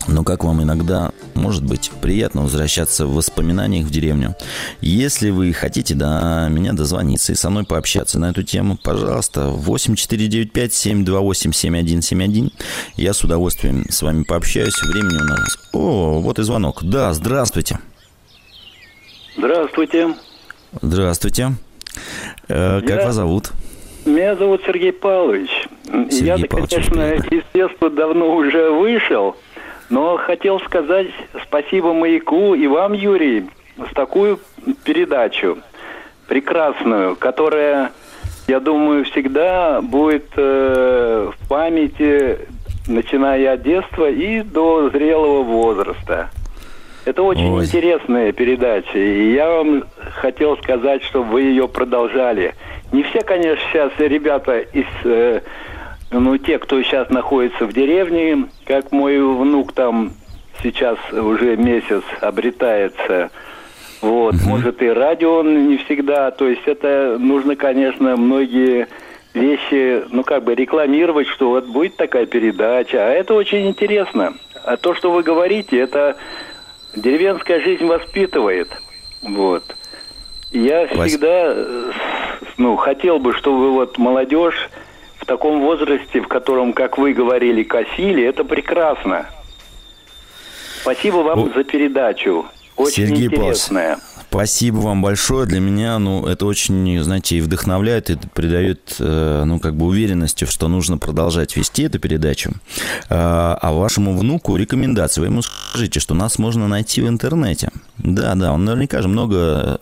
Но 0.08 0.24
как 0.24 0.42
вам 0.44 0.62
иногда 0.62 1.12
может 1.34 1.64
быть 1.64 1.90
приятно 2.00 2.42
возвращаться 2.42 3.06
в 3.06 3.14
воспоминаниях 3.14 3.86
в 3.86 3.90
деревню. 3.90 4.34
Если 4.80 5.30
вы 5.30 5.52
хотите 5.52 5.94
до 5.94 6.48
меня 6.50 6.72
дозвониться 6.72 7.32
и 7.32 7.36
со 7.36 7.50
мной 7.50 7.64
пообщаться 7.64 8.18
на 8.18 8.30
эту 8.30 8.42
тему, 8.42 8.76
пожалуйста, 8.82 9.52
8495-728-7171. 9.66 12.50
Я 12.96 13.12
с 13.12 13.22
удовольствием 13.22 13.84
с 13.88 14.02
вами 14.02 14.24
пообщаюсь. 14.24 14.74
Времени 14.82 15.20
у 15.20 15.24
нас... 15.24 15.58
О, 15.72 16.20
вот 16.20 16.38
и 16.38 16.42
звонок. 16.42 16.82
Да, 16.82 17.12
здравствуйте. 17.14 17.78
Здравствуйте. 19.36 20.14
Здравствуйте. 20.80 21.52
Э, 22.48 22.80
как 22.80 23.00
Я... 23.00 23.06
вас 23.06 23.14
зовут? 23.14 23.52
Меня 24.04 24.34
зовут 24.34 24.62
Сергей 24.66 24.92
Павлович. 24.92 25.50
Сергей 26.10 26.26
Я, 26.26 26.38
Павлович, 26.48 26.70
конечно, 26.70 27.12
из 27.12 27.44
детства 27.54 27.90
давно 27.90 28.34
уже 28.34 28.70
вышел. 28.70 29.36
Но 29.92 30.16
хотел 30.16 30.58
сказать 30.60 31.08
спасибо 31.44 31.92
«Маяку» 31.92 32.54
и 32.54 32.66
вам, 32.66 32.94
Юрий, 32.94 33.44
за 33.76 33.94
такую 33.94 34.40
передачу 34.84 35.58
прекрасную, 36.28 37.14
которая, 37.14 37.92
я 38.48 38.58
думаю, 38.58 39.04
всегда 39.04 39.82
будет 39.82 40.30
э, 40.34 41.30
в 41.30 41.46
памяти, 41.46 42.38
начиная 42.88 43.52
от 43.52 43.64
детства 43.64 44.08
и 44.08 44.40
до 44.40 44.88
зрелого 44.88 45.42
возраста. 45.42 46.30
Это 47.04 47.22
очень 47.22 47.52
Ой. 47.52 47.66
интересная 47.66 48.32
передача, 48.32 48.98
и 48.98 49.34
я 49.34 49.50
вам 49.50 49.84
хотел 50.14 50.56
сказать, 50.56 51.02
чтобы 51.02 51.32
вы 51.32 51.42
ее 51.42 51.68
продолжали. 51.68 52.54
Не 52.92 53.02
все, 53.02 53.20
конечно, 53.20 53.62
сейчас 53.70 53.92
ребята 53.98 54.60
из 54.60 54.86
э, 55.04 55.42
ну, 56.12 56.36
те, 56.36 56.58
кто 56.58 56.82
сейчас 56.82 57.08
находится 57.10 57.66
в 57.66 57.72
деревне, 57.72 58.46
как 58.72 58.90
мой 58.90 59.18
внук 59.18 59.74
там 59.74 60.12
сейчас 60.62 60.96
уже 61.12 61.58
месяц 61.58 62.02
обретается, 62.22 63.30
вот, 64.00 64.34
угу. 64.34 64.48
может 64.48 64.80
и 64.80 64.88
радио 64.88 65.40
он 65.40 65.68
не 65.68 65.76
всегда, 65.76 66.30
то 66.30 66.48
есть 66.48 66.62
это 66.64 67.18
нужно, 67.18 67.54
конечно, 67.54 68.16
многие 68.16 68.88
вещи, 69.34 70.04
ну, 70.08 70.24
как 70.24 70.44
бы 70.44 70.54
рекламировать, 70.54 71.28
что 71.28 71.50
вот 71.50 71.66
будет 71.66 71.96
такая 71.96 72.24
передача, 72.24 72.96
а 72.96 73.10
это 73.10 73.34
очень 73.34 73.68
интересно. 73.68 74.32
А 74.64 74.78
то, 74.78 74.94
что 74.94 75.12
вы 75.12 75.22
говорите, 75.22 75.78
это 75.78 76.16
деревенская 76.96 77.60
жизнь 77.60 77.84
воспитывает, 77.84 78.70
вот. 79.20 79.64
Я 80.50 80.86
всегда, 80.86 81.54
ну, 82.56 82.76
хотел 82.76 83.18
бы, 83.18 83.34
чтобы 83.34 83.72
вот 83.72 83.98
молодежь 83.98 84.70
в 85.22 85.24
таком 85.24 85.60
возрасте, 85.60 86.20
в 86.20 86.26
котором, 86.26 86.72
как 86.72 86.98
вы 86.98 87.14
говорили, 87.14 87.62
косили, 87.62 88.24
это 88.24 88.42
прекрасно. 88.42 89.26
Спасибо 90.80 91.18
вам 91.18 91.44
О, 91.44 91.50
за 91.54 91.62
передачу. 91.62 92.46
Очень 92.76 93.08
Сергей 93.08 93.26
интересная. 93.26 93.98
Павлович, 93.98 94.26
спасибо 94.28 94.76
вам 94.78 95.00
большое. 95.00 95.46
Для 95.46 95.60
меня, 95.60 96.00
ну, 96.00 96.26
это 96.26 96.44
очень, 96.44 97.00
знаете, 97.00 97.36
и 97.36 97.40
вдохновляет, 97.40 98.10
и 98.10 98.18
придает, 98.34 98.96
э, 98.98 99.44
ну, 99.46 99.60
как 99.60 99.76
бы 99.76 99.86
уверенности, 99.86 100.44
что 100.44 100.66
нужно 100.66 100.98
продолжать 100.98 101.54
вести 101.54 101.84
эту 101.84 102.00
передачу. 102.00 102.50
А, 103.08 103.56
а 103.62 103.72
вашему 103.72 104.18
внуку 104.18 104.56
рекомендации. 104.56 105.20
Вы 105.20 105.28
ему 105.28 105.42
скажите, 105.42 106.00
что 106.00 106.14
нас 106.14 106.38
можно 106.40 106.66
найти 106.66 107.00
в 107.00 107.08
интернете. 107.08 107.70
Да, 107.98 108.34
да, 108.34 108.52
он 108.52 108.64
наверняка 108.64 109.02
же 109.02 109.08
много 109.08 109.78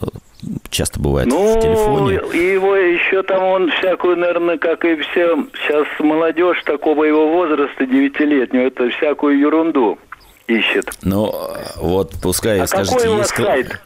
часто 0.70 1.00
бывает 1.00 1.28
ну, 1.28 1.56
в 1.56 1.60
телефоне. 1.60 2.14
его 2.52 2.76
еще 2.76 3.22
там 3.22 3.42
он 3.42 3.70
всякую, 3.70 4.16
наверное, 4.16 4.58
как 4.58 4.84
и 4.84 4.96
все, 4.96 5.36
сейчас 5.54 5.86
молодежь 5.98 6.62
такого 6.64 7.04
его 7.04 7.28
возраста, 7.28 7.86
девятилетнего, 7.86 8.62
это 8.62 8.88
всякую 8.90 9.38
ерунду 9.38 9.98
ищет. 10.46 10.90
Ну, 11.02 11.32
вот 11.76 12.14
пускай, 12.22 12.60
а 12.60 12.66
скажите, 12.66 12.96
какой 12.96 13.08
у 13.08 13.16
вас 13.18 13.30
есть... 13.30 13.36
сайт? 13.36 13.80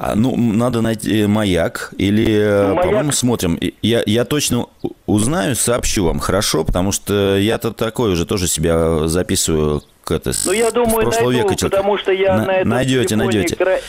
А, 0.00 0.14
ну, 0.14 0.36
надо 0.36 0.80
найти 0.80 1.26
маяк 1.26 1.92
или, 1.98 2.32
э, 2.32 2.68
ну, 2.68 2.76
по-моему, 2.76 3.10
смотрим. 3.10 3.58
Я, 3.82 4.00
я 4.06 4.24
точно 4.24 4.66
узнаю, 5.06 5.56
сообщу 5.56 6.04
вам, 6.04 6.20
хорошо? 6.20 6.62
Потому 6.62 6.92
что 6.92 7.36
я-то 7.36 7.72
такой 7.72 8.12
уже 8.12 8.24
тоже 8.24 8.46
себя 8.46 9.08
записываю 9.08 9.82
это 10.10 10.32
Ну, 10.46 10.52
я 10.52 10.70
думаю, 10.70 11.02
прошлого 11.02 11.32
найду, 11.32 11.48
века 11.50 11.64
потому 11.68 11.98
что 11.98 12.12
я 12.12 12.36
На- 12.36 12.46
на 12.46 12.52
этом 12.52 12.68
найдете, 12.68 13.16
найдете. 13.16 13.56
кра- 13.56 13.80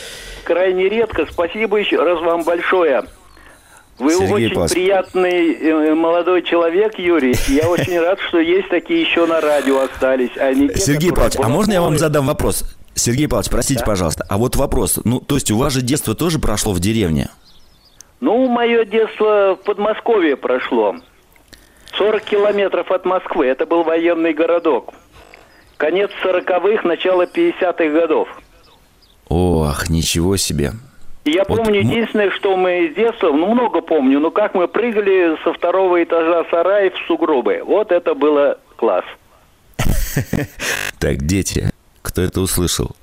крайне 0.50 0.90
редко. 0.90 1.28
Спасибо 1.30 1.78
еще 1.78 2.02
раз 2.02 2.20
вам 2.22 2.44
большое. 2.44 3.04
Вы 4.00 4.14
Сергей 4.14 4.34
очень 4.34 4.50
Павлович. 4.50 4.72
приятный 4.72 5.54
э, 5.54 5.94
молодой 5.94 6.42
человек, 6.42 6.98
Юрий. 6.98 7.36
Я 7.48 7.70
очень 7.70 8.00
рад, 8.00 8.20
что 8.28 8.40
есть 8.40 8.70
такие 8.70 9.02
еще 9.02 9.28
на 9.28 9.42
радио 9.42 9.82
остались. 9.82 10.32
А 10.38 10.52
не 10.54 10.70
те, 10.70 10.80
Сергей 10.80 11.12
Павлович, 11.12 11.36
а 11.38 11.50
можно 11.50 11.74
я 11.74 11.82
вам 11.82 12.00
задам 12.00 12.26
вопрос? 12.26 12.64
Сергей 12.96 13.28
Павлович, 13.28 13.52
простите, 13.52 13.84
пожалуйста. 13.86 14.26
А 14.28 14.38
вот 14.40 14.56
вопрос. 14.56 15.00
Ну, 15.04 15.20
то 15.20 15.36
есть 15.36 15.52
у 15.52 15.58
вас 15.58 15.74
же 15.74 15.82
детство 15.82 16.16
тоже 16.16 16.40
прошло 16.40 16.74
в 16.74 16.80
деревне? 16.80 17.30
Ну, 18.20 18.48
мое 18.48 18.86
детство 18.86 19.56
в 19.62 19.64
Подмосковье 19.66 20.36
прошло. 20.36 20.96
40 21.98 22.24
километров 22.24 22.90
от 22.90 23.06
Москвы. 23.06 23.46
Это 23.46 23.68
был 23.68 23.84
военный 23.84 24.34
городок. 24.34 24.94
Конец 25.78 26.10
40-х, 26.24 26.88
начало 26.88 27.26
50-х 27.28 27.90
годов. 27.90 28.28
Ох, 29.30 29.90
ничего 29.90 30.38
себе. 30.38 30.74
Я 31.26 31.44
Вот 31.48 31.58
помню, 31.64 31.82
мы- 31.84 31.88
единственное, 31.92 32.32
что 32.32 32.58
мы 32.58 32.92
с 32.92 32.96
детства, 32.96 33.32
ну, 33.32 33.54
много 33.54 33.82
помню, 33.82 34.20
но 34.20 34.32
как 34.32 34.56
мы 34.56 34.68
прыгали 34.68 35.38
со 35.44 35.54
второго 35.54 36.02
этажа 36.04 36.46
сарая 36.50 36.90
в 36.90 36.98
сугробы. 37.08 37.62
Вот 37.64 37.92
это 37.92 38.16
было 38.16 38.58
класс. 38.76 39.06
Так, 41.00 41.18
дети, 41.26 41.72
кто 42.02 42.22
это 42.22 42.42
услышал? 42.42 42.96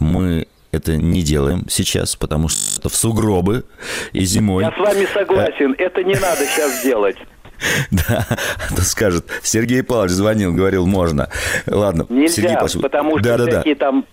Мы 0.00 0.46
это 0.70 0.96
не 0.96 1.22
делаем 1.22 1.66
сейчас, 1.68 2.16
потому 2.16 2.48
что 2.48 2.88
в 2.88 2.94
сугробы 2.94 3.64
и 4.12 4.24
зимой. 4.24 4.64
Я 4.64 4.72
с 4.72 4.78
вами 4.78 5.06
согласен, 5.12 5.74
это 5.76 6.02
не 6.04 6.14
надо 6.14 6.46
сейчас 6.46 6.82
делать. 6.82 7.16
Да, 7.92 8.26
а 8.28 8.74
то 8.74 8.82
скажет, 8.82 9.24
Сергей 9.44 9.84
Павлович 9.84 10.10
звонил, 10.12 10.52
говорил, 10.52 10.84
можно. 10.86 11.28
Ладно, 11.66 12.06
Сергей 12.08 12.22
Нельзя, 12.22 12.54
Павлович, 12.54 12.82
потому 12.82 13.18
что 13.18 13.28
да-да-да, 13.28 13.50
всякие 13.60 13.74
там 13.76 14.04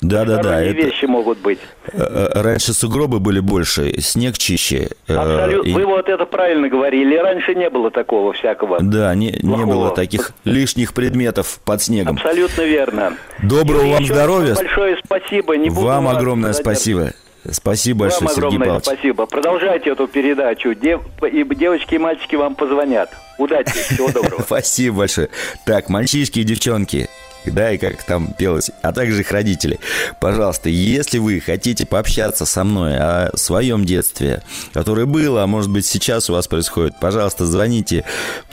да-да-да, 0.00 0.42
сторонние 0.42 0.70
это, 0.72 0.86
вещи 0.86 1.04
могут 1.06 1.38
быть. 1.38 1.58
э, 1.92 1.98
э, 1.98 2.42
раньше 2.42 2.72
сугробы 2.74 3.18
были 3.20 3.40
больше, 3.40 4.00
снег 4.00 4.36
чище. 4.38 4.90
э, 5.08 5.14
Абсолютно. 5.14 5.68
и- 5.70 5.72
Вы 5.72 5.86
вот 5.86 6.08
это 6.08 6.26
правильно 6.26 6.68
говорили. 6.68 7.16
Раньше 7.16 7.54
не 7.54 7.70
было 7.70 7.90
такого 7.90 8.32
всякого. 8.34 8.78
Да, 8.80 9.14
не, 9.14 9.38
не 9.42 9.64
было 9.64 9.90
таких 9.94 10.32
лишних 10.44 10.92
предметов 10.94 11.60
под 11.64 11.82
снегом. 11.82 12.16
Абсолютно 12.16 12.62
верно. 12.62 13.14
Доброго 13.42 13.80
Юрий, 13.82 13.92
вам 13.94 14.04
здоровья. 14.06 14.54
Большое 14.54 14.96
спасибо. 15.04 15.56
Не 15.56 15.70
буду 15.70 15.86
Вам 15.86 16.08
огромное 16.08 16.52
спасибо. 16.52 17.12
Спасибо 17.48 18.00
большое, 18.00 18.22
Вам 18.26 18.28
Сергей 18.30 18.46
огромное 18.48 18.66
Павлович. 18.66 18.84
спасибо. 18.86 19.26
Продолжайте 19.26 19.90
эту 19.90 20.08
передачу. 20.08 20.74
Дев- 20.74 21.02
И 21.32 21.44
девочки 21.54 21.94
и 21.94 21.98
мальчики 21.98 22.34
вам 22.34 22.56
позвонят. 22.56 23.10
Удачи. 23.38 23.70
Всего 23.70 24.10
доброго. 24.10 24.42
Спасибо 24.46 24.96
большое. 24.98 25.28
Так, 25.64 25.88
мальчишки 25.88 26.40
и 26.40 26.42
девчонки, 26.42 27.08
да, 27.50 27.72
и 27.72 27.78
как 27.78 28.02
там 28.02 28.32
пелось, 28.32 28.70
а 28.82 28.92
также 28.92 29.20
их 29.20 29.30
родители. 29.30 29.78
Пожалуйста, 30.20 30.68
если 30.68 31.18
вы 31.18 31.40
хотите 31.40 31.86
пообщаться 31.86 32.44
со 32.44 32.64
мной 32.64 32.96
о 32.96 33.30
своем 33.34 33.84
детстве, 33.84 34.42
которое 34.72 35.06
было, 35.06 35.42
а 35.42 35.46
может 35.46 35.70
быть 35.70 35.86
сейчас 35.86 36.30
у 36.30 36.32
вас 36.32 36.48
происходит, 36.48 36.98
пожалуйста, 37.00 37.46
звоните 37.46 38.04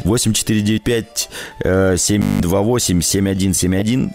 8495 0.03 1.29
э, 1.63 1.95
728 1.97 3.01
7171 3.01 4.11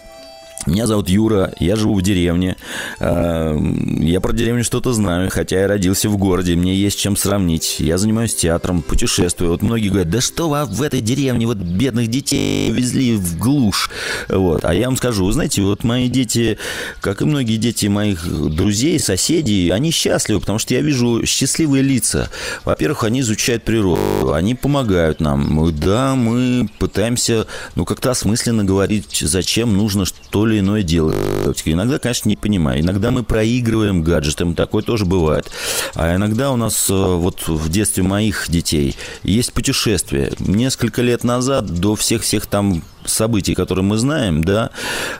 Меня 0.65 0.87
зовут 0.87 1.07
Юра, 1.07 1.53
я 1.59 1.77
живу 1.77 1.95
в 1.95 2.01
деревне. 2.01 2.57
Э, 2.99 3.57
Я 3.99 4.19
про 4.19 4.33
деревню 4.33 4.65
что-то 4.65 4.91
знаю, 4.93 5.29
хотя 5.31 5.61
я 5.61 5.67
родился 5.67 6.09
в 6.09 6.17
городе, 6.17 6.55
мне 6.55 6.75
есть 6.75 6.99
чем 6.99 7.15
сравнить. 7.15 7.77
Я 7.79 7.97
занимаюсь 7.97 8.35
театром, 8.35 8.81
путешествую. 8.81 9.51
Вот 9.51 9.61
многие 9.61 9.87
говорят, 9.87 10.09
да 10.09 10.19
что 10.19 10.49
вы 10.49 10.65
в 10.65 10.81
этой 10.81 10.99
деревне 10.99 11.47
вот 11.47 11.57
бедных 11.57 12.07
детей 12.07 12.69
везли 12.71 13.15
в 13.15 13.37
глушь. 13.37 13.89
Вот. 14.27 14.65
А 14.65 14.73
я 14.73 14.87
вам 14.87 14.97
скажу, 14.97 15.25
вы 15.25 15.31
знаете, 15.31 15.61
вот 15.61 15.85
мои 15.85 16.09
дети, 16.09 16.57
как 16.99 17.21
и 17.21 17.25
многие 17.25 17.55
дети 17.55 17.85
моих 17.87 18.27
друзей, 18.27 18.99
соседей, 18.99 19.69
они 19.69 19.91
счастливы, 19.91 20.41
потому 20.41 20.59
что 20.59 20.73
я 20.73 20.81
вижу 20.81 21.25
счастливые 21.25 21.83
лица. 21.83 22.29
Во-первых, 22.65 23.05
они 23.05 23.21
изучают 23.21 23.63
природу, 23.63 24.33
они 24.33 24.55
помогают 24.55 25.21
нам. 25.21 25.71
Да, 25.79 26.15
мы 26.15 26.69
пытаемся, 26.79 27.47
ну, 27.75 27.85
как-то 27.85 28.11
осмысленно 28.11 28.65
говорить, 28.65 29.19
зачем 29.21 29.77
нужно 29.77 30.03
то 30.29 30.48
или 30.49 30.59
иное 30.59 30.83
делать. 30.83 31.61
Иногда, 31.65 31.99
конечно, 31.99 32.29
не 32.29 32.35
понимаю. 32.35 32.81
Иногда 32.81 33.11
мы 33.11 33.23
проигрываем 33.23 34.03
гаджетом, 34.03 34.55
такое 34.55 34.83
тоже 34.83 35.05
бывает. 35.05 35.49
А 35.95 36.15
иногда 36.15 36.51
у 36.51 36.55
нас 36.55 36.89
э, 36.89 36.93
вот 36.93 37.47
в 37.47 37.69
детстве 37.69 38.03
моих 38.03 38.49
детей 38.49 38.95
есть 39.23 39.53
путешествие. 39.53 40.33
Несколько 40.39 41.01
лет 41.01 41.23
назад, 41.23 41.67
до 41.67 41.95
всех-всех 41.95 42.45
там 42.47 42.83
событий, 43.05 43.55
которые 43.55 43.85
мы 43.85 43.97
знаем, 43.97 44.43
да, 44.43 44.71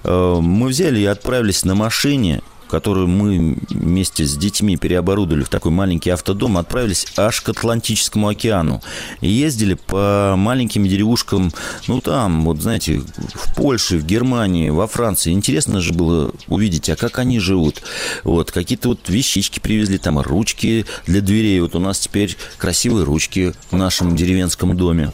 э, 0.04 0.38
мы 0.42 0.70
взяли 0.70 1.00
и 1.00 1.06
отправились 1.06 1.64
на 1.66 1.76
машине 1.76 2.42
которую 2.70 3.08
мы 3.08 3.58
вместе 3.70 4.26
с 4.26 4.38
детьми 4.38 4.78
переоборудовали 4.78 5.44
в 5.44 5.50
такой 5.50 5.72
маленький 5.72 6.12
автодом, 6.12 6.58
отправились 6.58 7.08
аж 7.18 7.42
к 7.42 7.50
Атлантическому 7.50 8.30
океану. 8.30 8.82
И 9.22 9.30
ездили 9.30 9.74
по 9.74 10.36
маленьким 10.38 10.88
деревушкам, 10.88 11.52
ну 11.88 12.00
там, 12.02 12.46
вот 12.46 12.62
знаете, 12.62 13.02
в 13.34 13.56
Польше, 13.56 13.98
в 13.98 14.06
Германии, 14.06 14.70
во 14.70 14.88
Франции. 14.88 15.32
Интересно 15.32 15.82
же 15.82 15.94
было 15.94 16.32
увидеть, 16.48 16.90
а 16.90 16.96
как 16.96 17.20
они 17.20 17.40
живут. 17.40 17.82
Вот, 18.24 18.52
какие-то 18.52 18.90
вот 18.90 19.10
вещички 19.10 19.60
привезли, 19.60 19.98
там 19.98 20.20
ручки 20.20 20.86
для 21.08 21.22
дверей. 21.22 21.60
Вот 21.60 21.76
у 21.76 21.80
нас 21.80 22.00
теперь 22.00 22.38
красивые 22.58 23.06
ручки 23.06 23.54
в 23.72 23.76
нашем 23.76 24.16
деревенском 24.16 24.78
доме. 24.78 25.12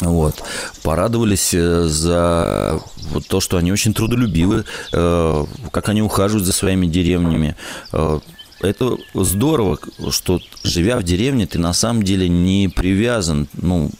Вот. 0.00 0.42
Порадовались 0.82 1.54
э, 1.54 1.84
за 1.84 2.80
то, 3.28 3.40
что 3.40 3.56
они 3.56 3.72
очень 3.72 3.94
трудолюбивы, 3.94 4.64
э, 4.92 5.44
как 5.70 5.88
они 5.88 6.02
ухаживают 6.02 6.46
за 6.46 6.52
своими 6.52 6.86
деревнями. 6.86 7.56
Э, 7.92 8.18
Это 8.60 8.96
здорово, 9.14 9.78
что 10.10 10.40
живя 10.62 10.96
в 10.96 11.02
деревне, 11.02 11.46
ты 11.46 11.58
на 11.58 11.72
самом 11.74 12.02
деле 12.02 12.28
не 12.28 12.68
привязан, 12.68 13.48
ну, 13.52 13.90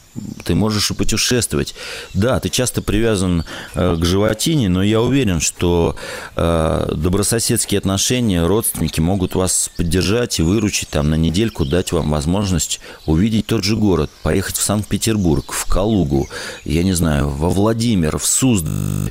ты 0.45 0.55
можешь 0.55 0.91
и 0.91 0.95
путешествовать. 0.95 1.75
Да, 2.13 2.39
ты 2.41 2.49
часто 2.49 2.83
привязан 2.83 3.45
э, 3.75 3.97
к 3.97 4.05
животине, 4.05 4.69
но 4.69 4.83
я 4.83 5.01
уверен, 5.01 5.41
что 5.41 5.97
э, 6.37 6.93
добрососедские 6.95 7.79
отношения, 7.79 8.47
родственники 8.47 9.01
могут 9.01 9.35
вас 9.35 9.71
поддержать 9.77 10.39
и 10.39 10.43
выручить 10.43 10.89
там 10.89 11.11
на 11.11 11.17
недельку, 11.17 11.65
дать 11.65 11.93
вам 11.93 12.11
возможность 12.11 12.81
увидеть 13.07 13.47
тот 13.47 13.65
же 13.65 13.77
город, 13.77 14.11
поехать 14.23 14.57
в 14.57 14.63
Санкт-Петербург, 14.63 15.53
в 15.53 15.67
Калугу, 15.67 16.29
я 16.65 16.85
не 16.85 16.93
знаю, 16.93 17.29
во 17.29 17.49
Владимир, 17.49 18.19
в 18.19 18.27
Суздаль. 18.27 19.11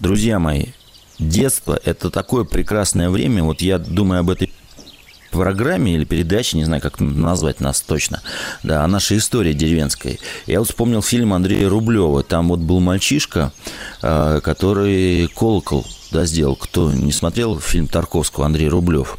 Друзья 0.00 0.38
мои, 0.38 0.66
детство– 1.18 1.78
это 1.84 2.10
такое 2.10 2.44
прекрасное 2.44 3.10
время. 3.10 3.42
Вот 3.42 3.62
я 3.62 3.78
думаю 3.78 4.20
об 4.20 4.30
этой 4.30 4.52
программе 5.38 5.94
или 5.94 6.04
передаче, 6.04 6.56
не 6.56 6.64
знаю, 6.64 6.80
как 6.80 7.00
назвать 7.00 7.60
нас 7.60 7.80
точно, 7.80 8.22
да, 8.62 8.84
о 8.84 8.86
нашей 8.86 9.18
истории 9.18 9.52
деревенской. 9.52 10.20
Я 10.46 10.60
вот 10.60 10.68
вспомнил 10.68 11.02
фильм 11.02 11.32
Андрея 11.32 11.68
Рублева. 11.68 12.22
Там 12.22 12.48
вот 12.48 12.60
был 12.60 12.80
мальчишка, 12.80 13.52
э, 14.02 14.40
который 14.42 15.28
колокол 15.28 15.86
да, 16.10 16.24
сделал. 16.24 16.56
Кто 16.56 16.92
не 16.92 17.12
смотрел 17.12 17.60
фильм 17.60 17.88
Тарковского 17.88 18.46
Андрей 18.46 18.68
Рублев, 18.68 19.18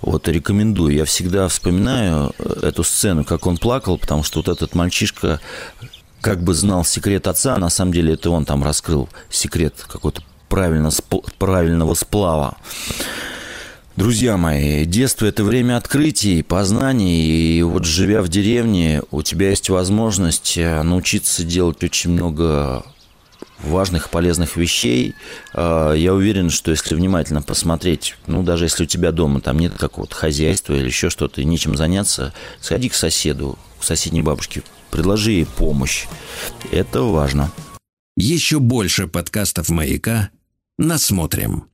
вот 0.00 0.28
рекомендую. 0.28 0.94
Я 0.94 1.04
всегда 1.04 1.48
вспоминаю 1.48 2.32
э, 2.38 2.68
эту 2.68 2.84
сцену, 2.84 3.24
как 3.24 3.46
он 3.46 3.56
плакал, 3.56 3.98
потому 3.98 4.22
что 4.22 4.40
вот 4.40 4.48
этот 4.48 4.74
мальчишка 4.74 5.40
как 6.20 6.42
бы 6.42 6.54
знал 6.54 6.84
секрет 6.84 7.26
отца, 7.26 7.54
а 7.54 7.58
на 7.58 7.70
самом 7.70 7.92
деле 7.92 8.14
это 8.14 8.30
он 8.30 8.44
там 8.44 8.64
раскрыл 8.64 9.08
секрет 9.30 9.74
какой-то 9.88 10.22
правильно, 10.48 10.90
правильного 11.38 11.94
сплава. 11.94 12.56
Друзья 13.96 14.36
мои, 14.36 14.84
детство– 14.84 15.24
это 15.26 15.42
время 15.42 15.78
открытий, 15.78 16.42
познаний, 16.42 17.58
и 17.58 17.62
вот 17.62 17.86
живя 17.86 18.20
в 18.20 18.28
деревне, 18.28 19.00
у 19.10 19.22
тебя 19.22 19.48
есть 19.48 19.70
возможность 19.70 20.58
э, 20.58 20.82
научиться 20.82 21.44
делать 21.44 21.82
очень 21.82 22.10
много 22.10 22.84
важных, 23.60 24.10
полезных 24.10 24.58
вещей. 24.58 25.14
Э, 25.54 25.94
Я 25.96 26.12
уверен, 26.12 26.50
что 26.50 26.72
если 26.72 26.94
внимательно 26.94 27.40
посмотреть, 27.40 28.16
ну, 28.26 28.42
даже 28.42 28.66
если 28.66 28.84
у 28.84 28.86
тебя 28.86 29.12
дома 29.12 29.40
там 29.40 29.58
нет 29.58 29.72
какого-то 29.78 30.14
хозяйства 30.14 30.74
или 30.74 30.88
еще 30.88 31.08
что-то, 31.08 31.40
и 31.40 31.46
нечем 31.46 31.74
заняться, 31.74 32.34
сходи 32.60 32.90
к 32.90 32.94
соседу, 32.94 33.58
к 33.80 33.84
соседней 33.84 34.20
бабушке, 34.20 34.62
предложи 34.90 35.32
ей 35.32 35.46
помощь. 35.46 36.04
Это 36.70 37.00
важно. 37.00 37.50
Еще 38.18 38.58
больше 38.58 39.06
подкастов 39.06 39.70
«Маяка» 39.70 40.28
насмотрим. 40.78 41.70